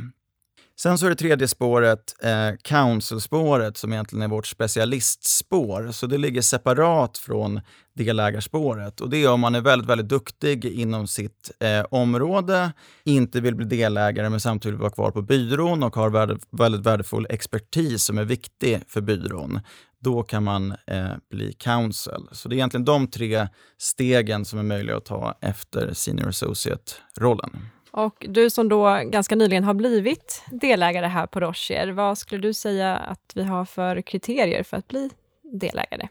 Sen 0.80 0.98
så 0.98 1.06
är 1.06 1.10
det 1.10 1.15
tredje 1.15 1.48
spåret, 1.48 2.15
eh, 2.24 2.56
council-spåret, 2.63 3.77
som 3.77 3.94
egentligen 3.94 4.22
är 4.22 4.27
vårt 4.27 4.48
specialistspår. 4.48 5.92
Så 5.92 6.08
det 6.08 6.18
ligger 6.18 6.42
separat 6.42 7.18
från 7.18 7.62
delägarspåret. 7.96 9.01
Och 9.01 9.10
det 9.10 9.18
är 9.18 9.32
om 9.32 9.39
man 9.39 9.56
är 9.56 9.62
väldigt, 9.62 9.89
väldigt 9.89 10.10
duktig 10.10 10.65
inom 10.65 11.08
sitt 11.08 11.51
eh, 11.60 11.86
område, 11.92 12.74
inte 13.03 13.42
vill 13.42 13.56
bli 13.56 13.65
delägare 13.65 14.30
men 14.30 14.39
samtidigt 14.39 14.74
vill 14.74 14.82
vara 14.82 14.92
kvar 14.92 15.12
på 15.12 15.22
byrån 15.22 15.84
och 15.84 15.96
har 15.96 16.10
värde, 16.10 16.38
väldigt 16.51 16.86
värdefull 16.86 17.27
expertis 17.30 18.03
som 18.03 18.18
är 18.18 18.24
viktig 18.24 18.82
för 18.88 19.01
byrån. 19.01 19.60
Då 20.00 20.24
kan 20.24 20.44
man 20.44 20.72
eh, 20.88 21.12
bli 21.32 21.53
counsel. 21.53 22.27
Så 22.32 22.50
det 22.50 22.56
är 22.56 22.58
egentligen 22.58 22.86
de 22.86 23.08
tre 23.08 23.48
stegen 23.77 24.46
som 24.46 24.60
är 24.60 24.63
möjliga 24.63 24.98
att 24.98 25.06
ta 25.06 25.38
efter 25.42 25.94
senior 25.94 26.27
associate-rollen. 26.27 27.73
Och 27.94 28.26
du 28.30 28.50
som 28.50 28.70
då 28.70 29.02
ganska 29.06 29.36
nyligen 29.36 29.64
har 29.64 29.74
blivit 29.74 30.44
delägare 30.52 31.06
här 31.06 31.28
på 31.28 31.40
Rocher, 31.40 31.92
vad 31.92 32.18
skulle 32.18 32.42
du 32.42 32.54
säga 32.54 32.96
att 32.96 33.32
vi 33.36 33.44
har 33.44 33.66
för 33.66 34.02
kriterier 34.02 34.64
för 34.64 34.78
att 34.78 34.88
bli 34.88 35.10
delägare? 35.44 36.08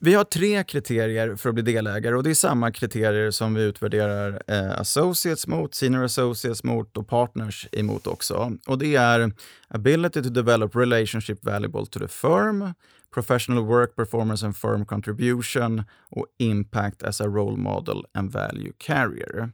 Vi 0.00 0.14
har 0.14 0.24
tre 0.24 0.64
kriterier 0.64 1.36
för 1.36 1.48
att 1.48 1.54
bli 1.54 1.62
delägare 1.62 2.14
och 2.14 2.22
det 2.22 2.30
är 2.30 2.34
samma 2.34 2.72
kriterier 2.72 3.30
som 3.30 3.54
vi 3.54 3.62
utvärderar 3.62 4.42
eh, 4.46 4.80
associates 4.80 5.46
mot, 5.46 5.74
senior 5.74 6.04
associates 6.04 6.64
mot 6.64 6.96
och 6.96 7.08
partners 7.08 7.68
emot 7.72 8.06
också. 8.06 8.52
Och 8.66 8.78
det 8.78 8.96
är 8.96 9.32
ability 9.68 10.22
to 10.22 10.28
develop 10.28 10.76
relationship 10.76 11.44
valuable 11.44 11.86
to 11.86 11.98
the 11.98 12.08
firm, 12.08 12.74
professional 13.14 13.64
work 13.64 13.96
performance 13.96 14.46
and 14.46 14.56
firm 14.56 14.86
contribution 14.86 15.82
och 16.10 16.26
impact 16.38 17.02
as 17.02 17.20
a 17.20 17.26
role 17.26 17.56
model 17.56 18.04
and 18.14 18.32
value 18.32 18.72
carrier. 18.78 19.50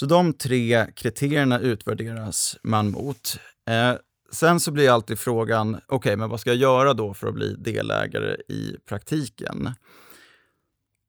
Så 0.00 0.06
de 0.06 0.32
tre 0.32 0.86
kriterierna 0.96 1.58
utvärderas 1.58 2.56
man 2.62 2.90
mot. 2.90 3.36
Eh, 3.68 3.92
sen 4.32 4.60
så 4.60 4.70
blir 4.70 4.90
alltid 4.90 5.18
frågan, 5.18 5.74
okej, 5.74 5.96
okay, 5.96 6.16
men 6.16 6.28
vad 6.28 6.40
ska 6.40 6.50
jag 6.50 6.56
göra 6.56 6.94
då 6.94 7.14
för 7.14 7.28
att 7.28 7.34
bli 7.34 7.54
delägare 7.54 8.36
i 8.48 8.76
praktiken? 8.88 9.70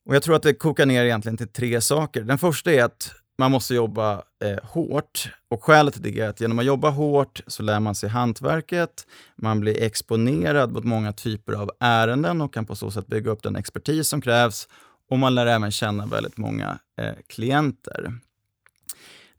Och 0.05 0.15
jag 0.15 0.23
tror 0.23 0.35
att 0.35 0.43
det 0.43 0.53
kokar 0.53 0.85
ner 0.85 1.05
egentligen 1.05 1.37
till 1.37 1.47
tre 1.47 1.81
saker. 1.81 2.21
Den 2.21 2.37
första 2.37 2.71
är 2.71 2.83
att 2.83 3.11
man 3.37 3.51
måste 3.51 3.75
jobba 3.75 4.23
eh, 4.43 4.63
hårt. 4.63 5.29
Och 5.49 5.63
skälet 5.63 5.93
till 5.93 6.03
det 6.03 6.19
är 6.19 6.29
att 6.29 6.41
genom 6.41 6.59
att 6.59 6.65
jobba 6.65 6.89
hårt 6.89 7.41
så 7.47 7.63
lär 7.63 7.79
man 7.79 7.95
sig 7.95 8.09
hantverket, 8.09 9.07
man 9.35 9.59
blir 9.59 9.81
exponerad 9.83 10.71
mot 10.71 10.83
många 10.83 11.13
typer 11.13 11.53
av 11.53 11.71
ärenden 11.79 12.41
och 12.41 12.53
kan 12.53 12.65
på 12.65 12.75
så 12.75 12.91
sätt 12.91 13.07
bygga 13.07 13.31
upp 13.31 13.43
den 13.43 13.55
expertis 13.55 14.07
som 14.07 14.21
krävs. 14.21 14.67
Och 15.09 15.19
man 15.19 15.35
lär 15.35 15.45
även 15.45 15.71
känna 15.71 16.05
väldigt 16.05 16.37
många 16.37 16.79
eh, 17.01 17.15
klienter. 17.27 18.11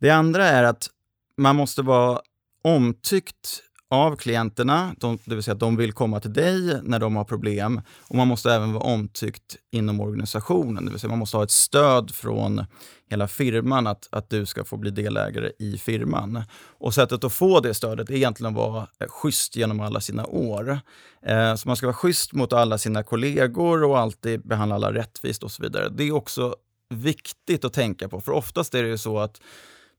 Det 0.02 0.10
andra 0.10 0.44
är 0.44 0.64
att 0.64 0.90
man 1.36 1.56
måste 1.56 1.82
vara 1.82 2.20
omtyckt 2.64 3.62
av 3.90 4.16
klienterna, 4.16 4.94
de, 4.98 5.18
det 5.24 5.34
vill 5.34 5.44
säga 5.44 5.52
att 5.52 5.60
de 5.60 5.76
vill 5.76 5.92
komma 5.92 6.20
till 6.20 6.32
dig 6.32 6.80
när 6.82 6.98
de 6.98 7.16
har 7.16 7.24
problem. 7.24 7.80
Och 8.08 8.14
man 8.14 8.28
måste 8.28 8.52
även 8.52 8.72
vara 8.72 8.84
omtyckt 8.84 9.56
inom 9.70 10.00
organisationen, 10.00 10.84
det 10.84 10.90
vill 10.90 11.00
säga 11.00 11.08
man 11.08 11.18
måste 11.18 11.36
ha 11.36 11.44
ett 11.44 11.50
stöd 11.50 12.14
från 12.14 12.64
hela 13.10 13.28
firman 13.28 13.86
att, 13.86 14.08
att 14.12 14.30
du 14.30 14.46
ska 14.46 14.64
få 14.64 14.76
bli 14.76 14.90
delägare 14.90 15.52
i 15.58 15.78
firman. 15.78 16.42
Och 16.78 16.94
sättet 16.94 17.24
att 17.24 17.32
få 17.32 17.60
det 17.60 17.74
stödet 17.74 18.10
är 18.10 18.14
egentligen 18.14 18.52
att 18.52 18.58
vara 18.58 18.86
schysst 19.08 19.56
genom 19.56 19.80
alla 19.80 20.00
sina 20.00 20.26
år. 20.26 20.80
Eh, 21.26 21.54
så 21.54 21.68
man 21.68 21.76
ska 21.76 21.86
vara 21.86 21.96
schysst 21.96 22.32
mot 22.32 22.52
alla 22.52 22.78
sina 22.78 23.02
kollegor 23.02 23.84
och 23.84 23.98
alltid 23.98 24.46
behandla 24.46 24.74
alla 24.74 24.92
rättvist 24.92 25.42
och 25.42 25.50
så 25.50 25.62
vidare. 25.62 25.88
Det 25.88 26.04
är 26.04 26.12
också 26.12 26.56
viktigt 26.90 27.64
att 27.64 27.72
tänka 27.72 28.08
på, 28.08 28.20
för 28.20 28.32
oftast 28.32 28.74
är 28.74 28.82
det 28.82 28.88
ju 28.88 28.98
så 28.98 29.18
att 29.18 29.40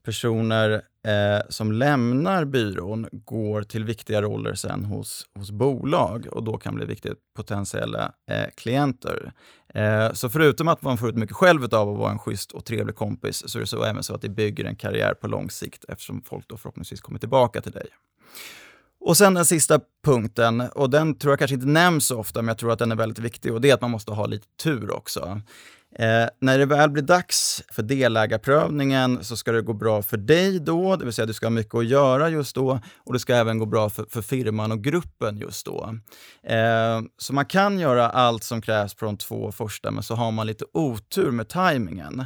personer 0.05 0.81
eh, 1.07 1.41
som 1.49 1.71
lämnar 1.71 2.45
byrån 2.45 3.09
går 3.11 3.63
till 3.63 3.85
viktiga 3.85 4.21
roller 4.21 4.55
sen 4.55 4.85
hos, 4.85 5.27
hos 5.35 5.51
bolag 5.51 6.27
och 6.31 6.43
då 6.43 6.57
kan 6.57 6.75
bli 6.75 6.85
viktiga 6.85 7.13
potentiella 7.35 8.11
eh, 8.29 8.45
klienter. 8.55 9.33
Eh, 9.73 10.13
så 10.13 10.29
förutom 10.29 10.67
att 10.67 10.81
man 10.81 10.97
får 10.97 11.09
ut 11.09 11.15
mycket 11.15 11.35
själv 11.35 11.63
av 11.63 11.89
att 11.89 11.97
vara 11.97 12.11
en 12.11 12.19
schysst 12.19 12.51
och 12.51 12.65
trevlig 12.65 12.95
kompis 12.95 13.43
så 13.49 13.57
är 13.57 13.59
det 13.59 13.67
så 13.67 13.83
även 13.83 14.03
så 14.03 14.15
att 14.15 14.21
det 14.21 14.29
bygger 14.29 14.65
en 14.65 14.75
karriär 14.75 15.13
på 15.13 15.27
lång 15.27 15.49
sikt 15.49 15.85
eftersom 15.87 16.21
folk 16.21 16.47
då 16.47 16.57
förhoppningsvis 16.57 17.01
kommer 17.01 17.19
tillbaka 17.19 17.61
till 17.61 17.71
dig. 17.71 17.87
Och 19.05 19.17
sen 19.17 19.33
den 19.33 19.45
sista 19.45 19.79
punkten, 20.05 20.61
och 20.61 20.89
den 20.89 21.15
tror 21.15 21.31
jag 21.31 21.39
kanske 21.39 21.55
inte 21.55 21.67
nämns 21.67 22.05
så 22.05 22.19
ofta, 22.19 22.41
men 22.41 22.47
jag 22.47 22.57
tror 22.57 22.71
att 22.71 22.79
den 22.79 22.91
är 22.91 22.95
väldigt 22.95 23.19
viktig, 23.19 23.53
och 23.53 23.61
det 23.61 23.69
är 23.69 23.73
att 23.73 23.81
man 23.81 23.91
måste 23.91 24.11
ha 24.11 24.25
lite 24.25 24.47
tur 24.63 24.91
också. 24.91 25.41
Eh, 25.95 26.27
när 26.39 26.57
det 26.57 26.65
väl 26.65 26.89
blir 26.89 27.03
dags 27.03 27.63
för 27.71 27.83
delägarprövningen 27.83 29.23
så 29.23 29.37
ska 29.37 29.51
det 29.51 29.61
gå 29.61 29.73
bra 29.73 30.01
för 30.01 30.17
dig 30.17 30.59
då, 30.59 30.95
det 30.95 31.05
vill 31.05 31.13
säga 31.13 31.25
du 31.25 31.33
ska 31.33 31.45
ha 31.45 31.51
mycket 31.51 31.75
att 31.75 31.85
göra 31.85 32.29
just 32.29 32.55
då 32.55 32.79
och 32.97 33.13
det 33.13 33.19
ska 33.19 33.35
även 33.35 33.59
gå 33.59 33.65
bra 33.65 33.89
för, 33.89 34.05
för 34.09 34.21
firman 34.21 34.71
och 34.71 34.83
gruppen 34.83 35.37
just 35.37 35.65
då. 35.65 35.95
Eh, 36.43 37.01
så 37.17 37.33
man 37.33 37.45
kan 37.45 37.79
göra 37.79 38.09
allt 38.09 38.43
som 38.43 38.61
krävs 38.61 38.93
på 38.93 39.05
de 39.05 39.17
två 39.17 39.51
första, 39.51 39.91
men 39.91 40.03
så 40.03 40.15
har 40.15 40.31
man 40.31 40.47
lite 40.47 40.65
otur 40.73 41.31
med 41.31 41.49
tajmingen. 41.49 42.25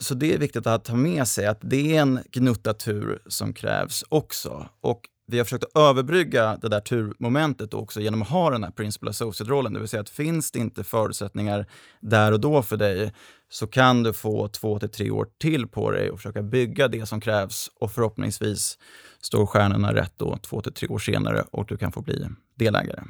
Så 0.00 0.14
det 0.14 0.34
är 0.34 0.38
viktigt 0.38 0.66
att 0.66 0.84
ta 0.84 0.94
med 0.94 1.28
sig 1.28 1.46
att 1.46 1.58
det 1.62 1.96
är 1.96 2.02
en 2.02 2.20
gnutta 2.32 2.74
tur 2.74 3.22
som 3.26 3.52
krävs 3.52 4.04
också. 4.08 4.68
Och 4.80 5.00
vi 5.26 5.38
har 5.38 5.44
försökt 5.44 5.64
att 5.64 5.76
överbrygga 5.76 6.56
det 6.56 6.68
där 6.68 6.80
turmomentet 6.80 7.74
också 7.74 8.00
genom 8.00 8.22
att 8.22 8.28
ha 8.28 8.50
den 8.50 8.64
här 8.64 8.70
principal 8.70 9.08
associate-rollen. 9.08 9.72
Det 9.72 9.78
vill 9.80 9.88
säga 9.88 10.00
att 10.00 10.08
finns 10.08 10.50
det 10.50 10.58
inte 10.58 10.84
förutsättningar 10.84 11.66
där 12.00 12.32
och 12.32 12.40
då 12.40 12.62
för 12.62 12.76
dig 12.76 13.12
så 13.48 13.66
kan 13.66 14.02
du 14.02 14.12
få 14.12 14.48
två 14.48 14.78
till 14.78 14.88
tre 14.88 15.10
år 15.10 15.28
till 15.38 15.66
på 15.66 15.90
dig 15.90 16.10
och 16.10 16.18
försöka 16.18 16.42
bygga 16.42 16.88
det 16.88 17.06
som 17.06 17.20
krävs 17.20 17.70
och 17.80 17.92
förhoppningsvis 17.92 18.78
står 19.20 19.46
stjärnorna 19.46 19.94
rätt 19.94 20.12
då 20.16 20.38
två 20.42 20.60
till 20.60 20.72
tre 20.72 20.88
år 20.88 20.98
senare 20.98 21.44
och 21.50 21.66
du 21.66 21.76
kan 21.76 21.92
få 21.92 22.02
bli 22.02 22.28
delägare. 22.54 23.02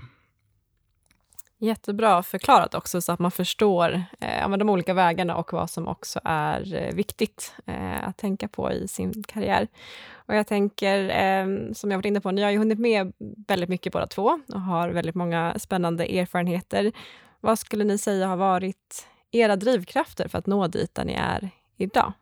Jättebra 1.59 2.23
förklarat 2.23 2.75
också 2.75 3.01
så 3.01 3.13
att 3.13 3.19
man 3.19 3.31
förstår 3.31 4.03
eh, 4.21 4.57
de 4.57 4.71
olika 4.71 4.95
vägarna 4.95 5.37
och 5.37 5.53
vad 5.53 5.71
som 5.71 5.89
också 5.89 6.21
är 6.25 6.75
eh, 6.75 6.95
viktigt 6.95 7.55
eh, 7.67 8.09
att 8.09 8.17
tänka 8.17 8.49
på 8.49 8.73
i 8.73 8.89
sin 8.89 9.23
karriär. 9.23 9.69
Och 10.15 10.35
jag 10.35 10.47
tänker, 10.47 10.99
eh, 11.09 11.73
som 11.73 11.91
jag 11.91 11.99
varit 11.99 12.07
inne 12.07 12.21
på, 12.21 12.31
ni 12.31 12.43
har 12.43 12.51
ju 12.51 12.59
hunnit 12.59 12.79
med 12.79 13.13
väldigt 13.49 13.69
mycket 13.69 13.93
båda 13.93 14.07
två 14.07 14.41
och 14.49 14.61
har 14.61 14.89
väldigt 14.89 15.15
många 15.15 15.55
spännande 15.59 16.19
erfarenheter. 16.19 16.93
Vad 17.41 17.59
skulle 17.59 17.85
ni 17.85 17.99
säga 17.99 18.27
har 18.27 18.37
varit 18.37 19.09
era 19.31 19.57
drivkrafter 19.57 20.29
för 20.29 20.39
att 20.39 20.47
nå 20.47 20.67
dit 20.67 20.95
där 20.95 21.05
ni 21.05 21.13
är 21.13 21.51
idag? 21.77 22.13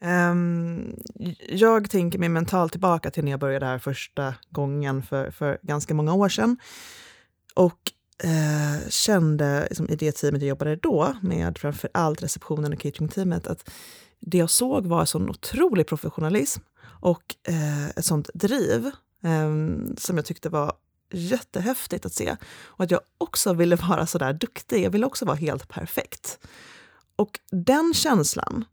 Um, 0.00 0.96
jag 1.48 1.90
tänker 1.90 2.18
mig 2.18 2.28
mentalt 2.28 2.72
tillbaka 2.72 3.10
till 3.10 3.24
när 3.24 3.30
jag 3.30 3.40
började 3.40 3.66
här 3.66 3.78
första 3.78 4.34
gången 4.50 5.02
för, 5.02 5.30
för 5.30 5.58
ganska 5.62 5.94
många 5.94 6.14
år 6.14 6.28
sedan. 6.28 6.56
Och 7.54 7.78
eh, 8.24 8.88
kände 8.88 9.66
liksom, 9.68 9.88
i 9.88 9.96
det 9.96 10.12
teamet 10.12 10.42
jag 10.42 10.48
jobbade 10.48 10.76
då, 10.76 11.16
med 11.22 11.58
framför 11.58 11.90
allt 11.94 12.22
receptionen 12.22 12.72
och 12.72 12.78
cateringteamet, 12.78 13.46
att 13.46 13.70
det 14.20 14.38
jag 14.38 14.50
såg 14.50 14.86
var 14.86 15.00
en 15.00 15.06
sån 15.06 15.30
otrolig 15.30 15.86
professionalism 15.86 16.62
och 17.00 17.36
eh, 17.48 17.88
ett 17.88 18.04
sånt 18.04 18.30
driv 18.34 18.86
eh, 19.24 19.50
som 19.96 20.16
jag 20.16 20.24
tyckte 20.24 20.48
var 20.48 20.72
jättehäftigt 21.12 22.06
att 22.06 22.12
se. 22.12 22.36
Och 22.64 22.84
att 22.84 22.90
jag 22.90 23.00
också 23.18 23.52
ville 23.52 23.76
vara 23.76 24.06
så 24.06 24.18
där 24.18 24.32
duktig. 24.32 24.84
Jag 24.84 24.90
ville 24.90 25.06
också 25.06 25.24
vara 25.24 25.36
helt 25.36 25.68
perfekt. 25.68 26.38
Och 27.16 27.40
den 27.50 27.94
känslan 27.94 28.64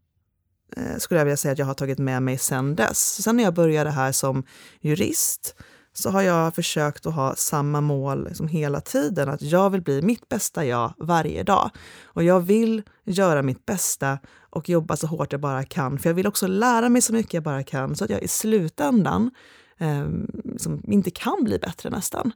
eh, 0.76 0.96
skulle 0.98 1.20
jag 1.20 1.24
vilja 1.24 1.36
säga 1.36 1.52
att 1.52 1.58
jag 1.58 1.66
har 1.66 1.74
tagit 1.74 1.98
med 1.98 2.22
mig 2.22 2.38
sen 2.38 2.74
dess. 2.74 3.22
Sen 3.22 3.36
när 3.36 3.44
jag 3.44 3.54
började 3.54 3.90
här 3.90 4.12
som 4.12 4.44
jurist 4.80 5.56
så 5.94 6.10
har 6.10 6.22
jag 6.22 6.54
försökt 6.54 7.06
att 7.06 7.14
ha 7.14 7.34
samma 7.36 7.80
mål 7.80 8.24
liksom 8.24 8.48
hela 8.48 8.80
tiden. 8.80 9.28
Att 9.28 9.42
jag 9.42 9.70
vill 9.70 9.82
bli 9.82 10.02
mitt 10.02 10.28
bästa 10.28 10.64
jag 10.64 10.94
varje 10.98 11.42
dag. 11.42 11.70
Och 12.04 12.24
jag 12.24 12.40
vill 12.40 12.82
göra 13.04 13.42
mitt 13.42 13.66
bästa 13.66 14.18
och 14.50 14.68
jobba 14.68 14.96
så 14.96 15.06
hårt 15.06 15.32
jag 15.32 15.40
bara 15.40 15.64
kan. 15.64 15.98
För 15.98 16.10
jag 16.10 16.14
vill 16.14 16.26
också 16.26 16.46
lära 16.46 16.88
mig 16.88 17.02
så 17.02 17.12
mycket 17.12 17.34
jag 17.34 17.42
bara 17.42 17.62
kan 17.62 17.96
så 17.96 18.04
att 18.04 18.10
jag 18.10 18.22
i 18.22 18.28
slutändan 18.28 19.30
eh, 19.78 20.08
liksom 20.44 20.82
inte 20.86 21.10
kan 21.10 21.44
bli 21.44 21.58
bättre 21.58 21.90
nästan. 21.90 22.32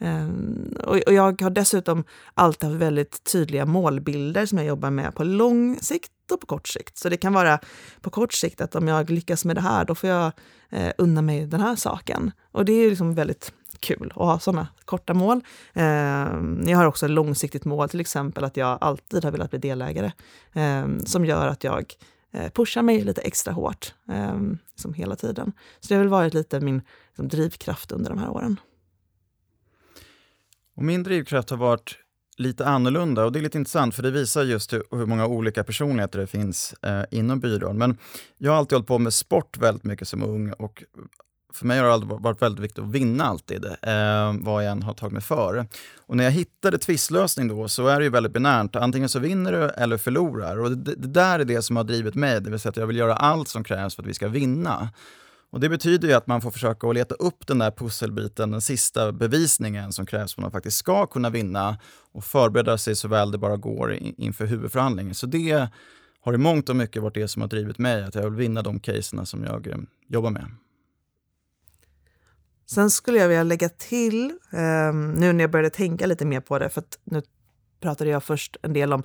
Um, 0.00 0.76
och, 0.84 0.96
och, 1.06 1.12
jag 1.12 1.42
har 1.42 1.50
dessutom 1.50 2.04
alltid 2.34 2.68
haft 2.68 2.80
väldigt 2.80 3.24
tydliga 3.24 3.66
målbilder 3.66 4.46
som 4.46 4.58
jag 4.58 4.66
jobbar 4.66 4.90
med 4.90 5.14
på 5.14 5.24
lång 5.24 5.78
sikt 5.80 6.12
och 6.32 6.40
på 6.40 6.46
kort 6.46 6.68
sikt. 6.68 6.98
Så 6.98 7.08
det 7.08 7.16
kan 7.16 7.32
vara 7.32 7.58
på 8.00 8.10
kort 8.10 8.32
sikt 8.32 8.60
att 8.60 8.74
om 8.74 8.88
jag 8.88 9.10
lyckas 9.10 9.44
med 9.44 9.56
det 9.56 9.60
här, 9.60 9.84
då 9.84 9.94
får 9.94 10.10
jag 10.10 10.32
eh, 10.70 10.92
unna 10.98 11.22
mig 11.22 11.46
den 11.46 11.60
här 11.60 11.76
saken. 11.76 12.30
Och 12.52 12.64
det 12.64 12.72
är 12.72 12.90
liksom 12.90 13.14
väldigt 13.14 13.52
kul 13.80 14.12
att 14.16 14.26
ha 14.26 14.38
sådana 14.38 14.68
korta 14.84 15.14
mål. 15.14 15.40
Eh, 15.72 15.84
jag 16.66 16.76
har 16.76 16.84
också 16.84 17.06
ett 17.06 17.12
långsiktigt 17.12 17.64
mål, 17.64 17.88
till 17.88 18.00
exempel 18.00 18.44
att 18.44 18.56
jag 18.56 18.78
alltid 18.80 19.24
har 19.24 19.30
velat 19.30 19.50
bli 19.50 19.58
delägare, 19.58 20.12
eh, 20.52 20.86
som 21.04 21.24
gör 21.24 21.46
att 21.46 21.64
jag 21.64 21.94
eh, 22.32 22.50
pushar 22.50 22.82
mig 22.82 23.04
lite 23.04 23.20
extra 23.20 23.52
hårt 23.52 23.94
eh, 24.08 24.92
hela 24.94 25.16
tiden. 25.16 25.52
Så 25.80 25.88
det 25.88 25.94
har 25.94 26.00
väl 26.00 26.08
varit 26.08 26.34
lite 26.34 26.60
min 26.60 26.82
liksom, 27.08 27.28
drivkraft 27.28 27.92
under 27.92 28.10
de 28.10 28.18
här 28.18 28.30
åren. 28.30 28.60
Och 30.76 30.84
min 30.84 31.02
drivkraft 31.02 31.50
har 31.50 31.56
varit 31.56 31.98
lite 32.38 32.66
annorlunda 32.66 33.24
och 33.24 33.32
det 33.32 33.38
är 33.38 33.42
lite 33.42 33.58
intressant 33.58 33.94
för 33.94 34.02
det 34.02 34.10
visar 34.10 34.42
just 34.42 34.72
hur, 34.72 34.82
hur 34.90 35.06
många 35.06 35.26
olika 35.26 35.64
personligheter 35.64 36.18
det 36.18 36.26
finns 36.26 36.74
eh, 36.82 37.02
inom 37.10 37.40
byrån. 37.40 37.78
Men 37.78 37.96
jag 38.38 38.52
har 38.52 38.58
alltid 38.58 38.76
hållit 38.76 38.88
på 38.88 38.98
med 38.98 39.14
sport 39.14 39.58
väldigt 39.58 39.84
mycket 39.84 40.08
som 40.08 40.22
ung 40.22 40.52
och 40.52 40.84
för 41.52 41.66
mig 41.66 41.78
har 41.78 41.86
det 41.86 41.92
alltid 41.92 42.08
varit 42.08 42.42
väldigt 42.42 42.64
viktigt 42.64 42.84
att 42.84 42.90
vinna 42.90 43.24
alltid, 43.24 43.64
eh, 43.64 44.34
vad 44.40 44.64
jag 44.64 44.72
än 44.72 44.82
har 44.82 44.94
tagit 44.94 45.12
mig 45.12 45.22
för. 45.22 45.66
Och 45.96 46.16
när 46.16 46.24
jag 46.24 46.30
hittade 46.30 46.78
tvistlösning 46.78 47.48
då 47.48 47.68
så 47.68 47.86
är 47.86 47.98
det 47.98 48.04
ju 48.04 48.10
väldigt 48.10 48.32
binärt. 48.32 48.76
Antingen 48.76 49.08
så 49.08 49.18
vinner 49.18 49.52
du 49.52 49.68
eller 49.68 49.96
förlorar. 49.96 50.58
Och 50.58 50.70
det, 50.70 50.94
det 50.94 51.08
där 51.08 51.38
är 51.38 51.44
det 51.44 51.62
som 51.62 51.76
har 51.76 51.84
drivit 51.84 52.14
mig, 52.14 52.40
det 52.40 52.50
vill 52.50 52.60
säga 52.60 52.70
att 52.70 52.76
jag 52.76 52.86
vill 52.86 52.96
göra 52.96 53.14
allt 53.14 53.48
som 53.48 53.64
krävs 53.64 53.94
för 53.94 54.02
att 54.02 54.08
vi 54.08 54.14
ska 54.14 54.28
vinna. 54.28 54.88
Och 55.50 55.60
Det 55.60 55.68
betyder 55.68 56.08
ju 56.08 56.14
att 56.14 56.26
man 56.26 56.40
får 56.40 56.50
försöka 56.50 56.88
att 56.88 56.94
leta 56.94 57.14
upp 57.14 57.46
den 57.46 57.58
där 57.58 57.70
pusselbiten, 57.70 58.50
den 58.50 58.60
sista 58.60 59.12
bevisningen 59.12 59.92
som 59.92 60.06
krävs 60.06 60.34
för 60.34 60.40
att 60.40 60.44
man 60.44 60.50
faktiskt 60.50 60.76
ska 60.76 61.06
kunna 61.06 61.30
vinna 61.30 61.78
och 62.12 62.24
förbereda 62.24 62.78
sig 62.78 62.96
så 62.96 63.08
väl 63.08 63.30
det 63.30 63.38
bara 63.38 63.56
går 63.56 63.94
inför 63.94 64.46
huvudförhandlingen. 64.46 65.14
Så 65.14 65.26
det 65.26 65.68
har 66.20 66.34
i 66.34 66.38
mångt 66.38 66.68
och 66.68 66.76
mycket 66.76 67.02
varit 67.02 67.14
det 67.14 67.28
som 67.28 67.42
har 67.42 67.48
drivit 67.48 67.78
mig, 67.78 68.04
att 68.04 68.14
jag 68.14 68.22
vill 68.22 68.32
vinna 68.32 68.62
de 68.62 68.80
caserna 68.80 69.26
som 69.26 69.44
jag 69.44 69.66
eh, 69.66 69.76
jobbar 70.08 70.30
med. 70.30 70.46
Sen 72.66 72.90
skulle 72.90 73.18
jag 73.18 73.28
vilja 73.28 73.42
lägga 73.42 73.68
till, 73.68 74.30
eh, 74.52 74.94
nu 74.94 75.32
när 75.32 75.40
jag 75.40 75.50
började 75.50 75.70
tänka 75.70 76.06
lite 76.06 76.24
mer 76.24 76.40
på 76.40 76.58
det, 76.58 76.68
för 76.68 76.80
att 76.80 76.98
nu 77.04 77.22
pratade 77.80 78.10
jag 78.10 78.24
först 78.24 78.56
en 78.62 78.72
del 78.72 78.92
om 78.92 79.02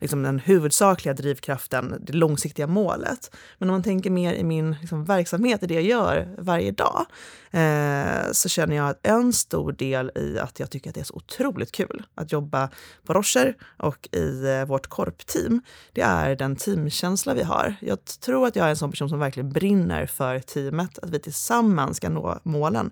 liksom 0.00 0.22
den 0.22 0.38
huvudsakliga 0.38 1.14
drivkraften, 1.14 1.94
det 2.00 2.12
långsiktiga 2.12 2.66
målet. 2.66 3.36
Men 3.58 3.68
om 3.68 3.74
man 3.74 3.82
tänker 3.82 4.10
mer 4.10 4.34
i 4.34 4.44
min 4.44 4.76
liksom, 4.80 5.04
verksamhet, 5.04 5.62
i 5.62 5.66
det 5.66 5.74
jag 5.74 5.82
gör 5.82 6.34
varje 6.38 6.70
dag, 6.70 7.06
eh, 7.50 8.32
så 8.32 8.48
känner 8.48 8.76
jag 8.76 8.88
att 8.88 9.06
en 9.06 9.32
stor 9.32 9.72
del 9.72 10.10
i 10.14 10.38
att 10.38 10.60
jag 10.60 10.70
tycker 10.70 10.90
att 10.90 10.94
det 10.94 11.00
är 11.00 11.04
så 11.04 11.14
otroligt 11.14 11.72
kul 11.72 12.02
att 12.14 12.32
jobba 12.32 12.68
på 13.04 13.12
Rocher 13.12 13.54
och 13.76 14.08
i 14.12 14.46
eh, 14.46 14.64
vårt 14.64 14.86
korpteam, 14.86 15.62
det 15.92 16.00
är 16.00 16.36
den 16.36 16.56
teamkänsla 16.56 17.34
vi 17.34 17.42
har. 17.42 17.74
Jag 17.80 18.04
tror 18.04 18.46
att 18.46 18.56
jag 18.56 18.66
är 18.66 18.70
en 18.70 18.76
sån 18.76 18.90
person 18.90 19.08
som 19.08 19.18
verkligen 19.18 19.52
brinner 19.52 20.06
för 20.06 20.38
teamet, 20.38 20.98
att 20.98 21.10
vi 21.10 21.18
tillsammans 21.18 21.96
ska 21.96 22.08
nå 22.08 22.38
målen. 22.42 22.90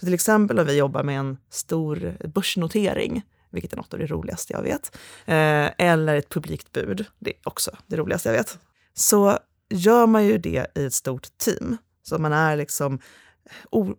Så 0.00 0.06
till 0.06 0.14
exempel 0.14 0.58
om 0.58 0.66
vi 0.66 0.76
jobbar 0.76 1.02
med 1.02 1.18
en 1.18 1.36
stor 1.50 2.16
börsnotering, 2.34 3.22
vilket 3.56 3.72
är 3.72 3.76
något 3.76 3.92
av 3.92 3.98
det 3.98 4.06
roligaste 4.06 4.52
jag 4.52 4.62
vet. 4.62 4.96
Eh, 5.24 5.86
eller 5.88 6.16
ett 6.16 6.28
publikt 6.28 6.72
bud, 6.72 7.04
det 7.18 7.30
är 7.30 7.36
också 7.44 7.70
det 7.86 7.96
roligaste 7.96 8.28
jag 8.28 8.36
vet. 8.36 8.58
Så 8.94 9.38
gör 9.68 10.06
man 10.06 10.26
ju 10.26 10.38
det 10.38 10.66
i 10.74 10.84
ett 10.84 10.94
stort 10.94 11.38
team. 11.38 11.76
Så 12.02 12.18
man 12.18 12.32
är 12.32 12.56
liksom 12.56 12.98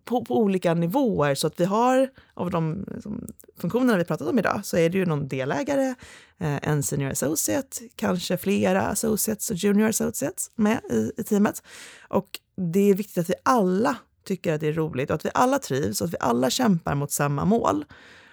på, 0.04 0.24
på, 0.24 0.38
olika 0.38 0.74
nivåer. 0.74 1.34
Så 1.34 1.46
att 1.46 1.60
vi 1.60 1.64
har, 1.64 2.10
av 2.34 2.50
de 2.50 2.84
liksom, 2.94 3.26
funktionerna 3.60 3.98
vi 3.98 4.04
pratat 4.04 4.28
om 4.28 4.38
idag, 4.38 4.60
så 4.64 4.76
är 4.76 4.90
det 4.90 4.98
ju 4.98 5.06
någon 5.06 5.28
delägare, 5.28 5.94
eh, 6.38 6.68
en 6.68 6.82
senior 6.82 7.10
associate, 7.10 7.88
kanske 7.96 8.36
flera 8.36 8.82
associates 8.82 9.50
och 9.50 9.56
junior 9.56 9.88
associates 9.88 10.50
med 10.54 10.80
i, 10.90 11.12
i 11.16 11.24
teamet. 11.24 11.62
Och 12.08 12.40
det 12.56 12.90
är 12.90 12.94
viktigt 12.94 13.18
att 13.18 13.30
vi 13.30 13.34
alla 13.42 13.96
tycker 14.24 14.54
att 14.54 14.60
det 14.60 14.68
är 14.68 14.72
roligt 14.72 15.10
och 15.10 15.14
att 15.14 15.24
vi 15.24 15.30
alla 15.34 15.58
trivs 15.58 16.00
och 16.00 16.06
att 16.06 16.12
vi 16.12 16.18
alla 16.20 16.50
kämpar 16.50 16.94
mot 16.94 17.12
samma 17.12 17.44
mål. 17.44 17.84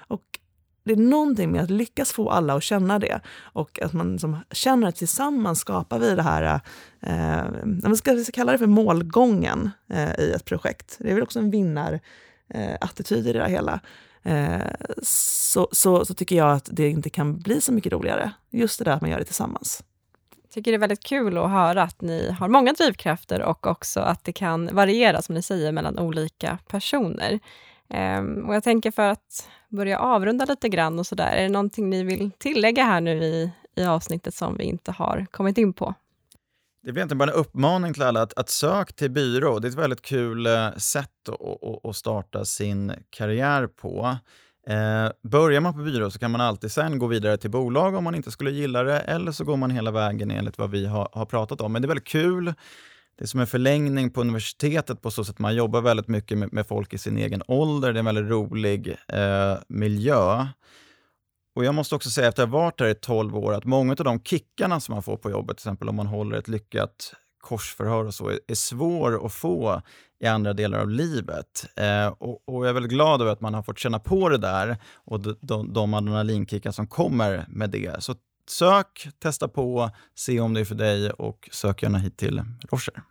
Och 0.07 0.39
det 0.85 0.93
är 0.93 0.97
någonting 0.97 1.51
med 1.51 1.63
att 1.63 1.69
lyckas 1.69 2.11
få 2.11 2.29
alla 2.29 2.53
att 2.53 2.63
känna 2.63 2.99
det 2.99 3.19
och 3.37 3.81
att 3.81 3.93
man 3.93 4.11
liksom 4.11 4.37
känner 4.51 4.87
att 4.87 4.95
tillsammans 4.95 5.59
skapar 5.59 5.99
vi 5.99 6.15
det 6.15 6.21
här, 6.21 6.59
eh, 7.01 7.93
ska, 7.93 8.13
vi 8.13 8.25
kalla 8.25 8.51
det 8.51 8.57
för 8.57 8.67
målgången 8.67 9.71
eh, 9.89 10.19
i 10.19 10.31
ett 10.31 10.45
projekt. 10.45 10.95
Det 10.99 11.09
är 11.09 11.13
väl 11.13 11.23
också 11.23 11.39
en 11.39 11.51
vinnarattityd 11.51 13.25
eh, 13.25 13.29
i 13.29 13.33
det 13.33 13.49
hela. 13.49 13.79
Eh, 14.23 14.61
så, 15.03 15.67
så, 15.71 16.05
så 16.05 16.13
tycker 16.13 16.35
jag 16.35 16.51
att 16.51 16.69
det 16.71 16.89
inte 16.89 17.09
kan 17.09 17.39
bli 17.39 17.61
så 17.61 17.71
mycket 17.71 17.93
roligare. 17.93 18.31
Just 18.51 18.79
det 18.79 18.85
där 18.85 18.91
att 18.91 19.01
man 19.01 19.09
gör 19.09 19.19
det 19.19 19.25
tillsammans. 19.25 19.83
Jag 20.43 20.51
tycker 20.51 20.71
det 20.71 20.75
är 20.75 20.79
väldigt 20.79 21.03
kul 21.03 21.37
att 21.37 21.49
höra 21.49 21.83
att 21.83 22.01
ni 22.01 22.31
har 22.39 22.47
många 22.47 22.73
drivkrafter 22.73 23.41
och 23.41 23.67
också 23.67 23.99
att 23.99 24.23
det 24.23 24.33
kan 24.33 24.75
variera, 24.75 25.21
som 25.21 25.35
ni 25.35 25.41
säger, 25.41 25.71
mellan 25.71 25.99
olika 25.99 26.57
personer. 26.67 27.39
Um, 27.89 28.45
och 28.49 28.55
jag 28.55 28.63
tänker 28.63 28.91
för 28.91 29.09
att 29.09 29.49
börja 29.69 29.99
avrunda 29.99 30.45
lite 30.45 30.69
grann 30.69 30.99
och 30.99 31.07
sådär, 31.07 31.35
är 31.35 31.43
det 31.43 31.49
någonting 31.49 31.89
ni 31.89 32.03
vill 32.03 32.31
tillägga 32.37 32.83
här 32.83 33.01
nu 33.01 33.23
i, 33.23 33.51
i 33.75 33.83
avsnittet 33.83 34.33
som 34.33 34.57
vi 34.57 34.63
inte 34.63 34.91
har 34.91 35.25
kommit 35.31 35.57
in 35.57 35.73
på? 35.73 35.93
Det 36.83 36.91
blir 36.91 36.99
egentligen 36.99 37.17
bara 37.17 37.31
en 37.31 37.39
uppmaning 37.39 37.93
till 37.93 38.03
alla 38.03 38.21
att, 38.21 38.33
att 38.33 38.49
sök 38.49 38.93
till 38.93 39.11
byrå. 39.11 39.59
Det 39.59 39.67
är 39.67 39.69
ett 39.69 39.75
väldigt 39.75 40.01
kul 40.01 40.45
eh, 40.45 40.71
sätt 40.77 41.29
att, 41.29 41.85
att 41.85 41.95
starta 41.95 42.45
sin 42.45 42.93
karriär 43.09 43.67
på. 43.67 44.17
Eh, 44.67 45.11
börjar 45.29 45.61
man 45.61 45.73
på 45.73 45.79
byrå 45.79 46.11
så 46.11 46.19
kan 46.19 46.31
man 46.31 46.41
alltid 46.41 46.71
sen 46.71 46.99
gå 46.99 47.07
vidare 47.07 47.37
till 47.37 47.51
bolag 47.51 47.95
om 47.95 48.03
man 48.03 48.15
inte 48.15 48.31
skulle 48.31 48.51
gilla 48.51 48.83
det, 48.83 48.99
eller 48.99 49.31
så 49.31 49.43
går 49.43 49.57
man 49.57 49.71
hela 49.71 49.91
vägen 49.91 50.31
enligt 50.31 50.57
vad 50.57 50.71
vi 50.71 50.85
har, 50.85 51.09
har 51.11 51.25
pratat 51.25 51.61
om. 51.61 51.73
Men 51.73 51.81
det 51.81 51.85
är 51.85 51.87
väldigt 51.87 52.07
kul 52.07 52.53
det 53.17 53.23
är 53.23 53.27
som 53.27 53.39
en 53.39 53.47
förlängning 53.47 54.09
på 54.09 54.21
universitetet 54.21 55.01
på 55.01 55.11
så 55.11 55.23
sätt 55.23 55.35
att 55.35 55.39
man 55.39 55.55
jobbar 55.55 55.81
väldigt 55.81 56.07
mycket 56.07 56.37
med, 56.37 56.53
med 56.53 56.67
folk 56.67 56.93
i 56.93 56.97
sin 56.97 57.17
egen 57.17 57.41
ålder. 57.47 57.93
Det 57.93 57.97
är 57.97 57.99
en 57.99 58.05
väldigt 58.05 58.29
rolig 58.29 58.97
eh, 59.07 59.57
miljö. 59.67 60.47
Och 61.55 61.65
jag 61.65 61.75
måste 61.75 61.95
också 61.95 62.09
säga 62.09 62.27
efter 62.27 62.43
att 62.43 62.49
ha 62.49 62.59
varit 62.59 62.79
här 62.79 62.87
i 62.87 62.95
12 62.95 63.37
år 63.37 63.53
att 63.53 63.65
många 63.65 63.91
av 63.91 64.05
de 64.05 64.23
kickarna 64.23 64.79
som 64.79 64.93
man 64.93 65.03
får 65.03 65.17
på 65.17 65.31
jobbet, 65.31 65.57
till 65.57 65.61
exempel 65.63 65.89
om 65.89 65.95
man 65.95 66.07
håller 66.07 66.37
ett 66.37 66.47
lyckat 66.47 67.13
korsförhör 67.41 68.05
och 68.05 68.13
så, 68.13 68.29
är, 68.29 68.39
är 68.47 68.55
svår 68.55 69.25
att 69.25 69.33
få 69.33 69.81
i 70.19 70.27
andra 70.27 70.53
delar 70.53 70.79
av 70.79 70.89
livet. 70.89 71.65
Eh, 71.75 72.07
och, 72.07 72.43
och, 72.45 72.65
jag 72.65 72.69
är 72.69 72.73
väldigt 72.73 72.91
glad 72.91 73.21
över 73.21 73.31
att 73.31 73.41
man 73.41 73.53
har 73.53 73.63
fått 73.63 73.79
känna 73.79 73.99
på 73.99 74.29
det 74.29 74.37
där 74.37 74.77
och 74.93 75.19
de, 75.19 75.37
de, 75.41 75.73
de 75.73 75.93
adrenalinkickar 75.93 76.71
som 76.71 76.87
kommer 76.87 77.45
med 77.49 77.69
det. 77.69 78.03
Så 78.03 78.15
sök, 78.49 79.07
testa 79.19 79.47
på, 79.47 79.89
se 80.15 80.39
om 80.39 80.53
det 80.53 80.59
är 80.59 80.65
för 80.65 80.75
dig 80.75 81.09
och 81.09 81.49
sök 81.51 81.83
gärna 81.83 81.97
hit 81.97 82.17
till 82.17 82.41
Rocher. 82.71 83.03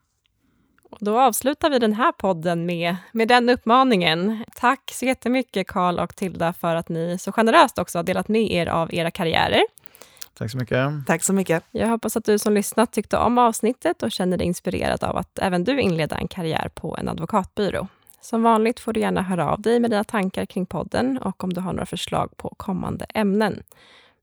Då 1.01 1.21
avslutar 1.21 1.71
vi 1.71 1.79
den 1.79 1.93
här 1.93 2.13
podden 2.13 2.67
med, 2.67 2.97
med 3.13 3.29
den 3.29 3.49
uppmaningen. 3.49 4.45
Tack 4.55 4.91
så 4.93 5.05
jättemycket 5.05 5.67
Karl 5.67 5.99
och 5.99 6.17
Tilda 6.17 6.53
för 6.53 6.77
att 6.77 6.89
ni 6.89 7.19
så 7.19 7.33
generöst 7.33 7.79
också 7.79 7.99
har 7.99 8.03
delat 8.03 8.29
med 8.29 8.51
er 8.51 8.67
av 8.67 8.95
era 8.95 9.11
karriärer. 9.11 9.63
Tack 10.35 10.51
så 10.51 10.59
mycket. 10.59 11.07
Tack 11.07 11.23
så 11.23 11.33
mycket. 11.33 11.65
Jag 11.71 11.89
hoppas 11.89 12.17
att 12.17 12.25
du 12.25 12.39
som 12.39 12.55
lyssnat 12.55 12.93
tyckte 12.93 13.17
om 13.17 13.39
avsnittet 13.39 14.03
och 14.03 14.13
känner 14.13 14.37
dig 14.37 14.47
inspirerad 14.47 15.05
av 15.05 15.17
att 15.17 15.39
även 15.39 15.65
du 15.65 15.81
inleda 15.81 16.17
en 16.17 16.29
karriär 16.29 16.71
på 16.75 16.97
en 16.97 17.09
advokatbyrå. 17.09 17.87
Som 18.21 18.43
vanligt 18.43 18.81
får 18.81 18.93
du 18.93 19.01
gärna 19.01 19.23
höra 19.23 19.51
av 19.51 19.63
dig 19.63 19.81
med 19.81 19.91
dina 19.91 20.05
tankar 20.05 20.47
kring 20.47 20.67
podden 20.67 21.19
och 21.19 21.45
om 21.45 21.53
du 21.53 21.61
har 21.61 21.73
några 21.73 21.87
förslag 21.87 22.37
på 22.37 22.55
kommande 22.57 23.07
ämnen. 23.15 23.63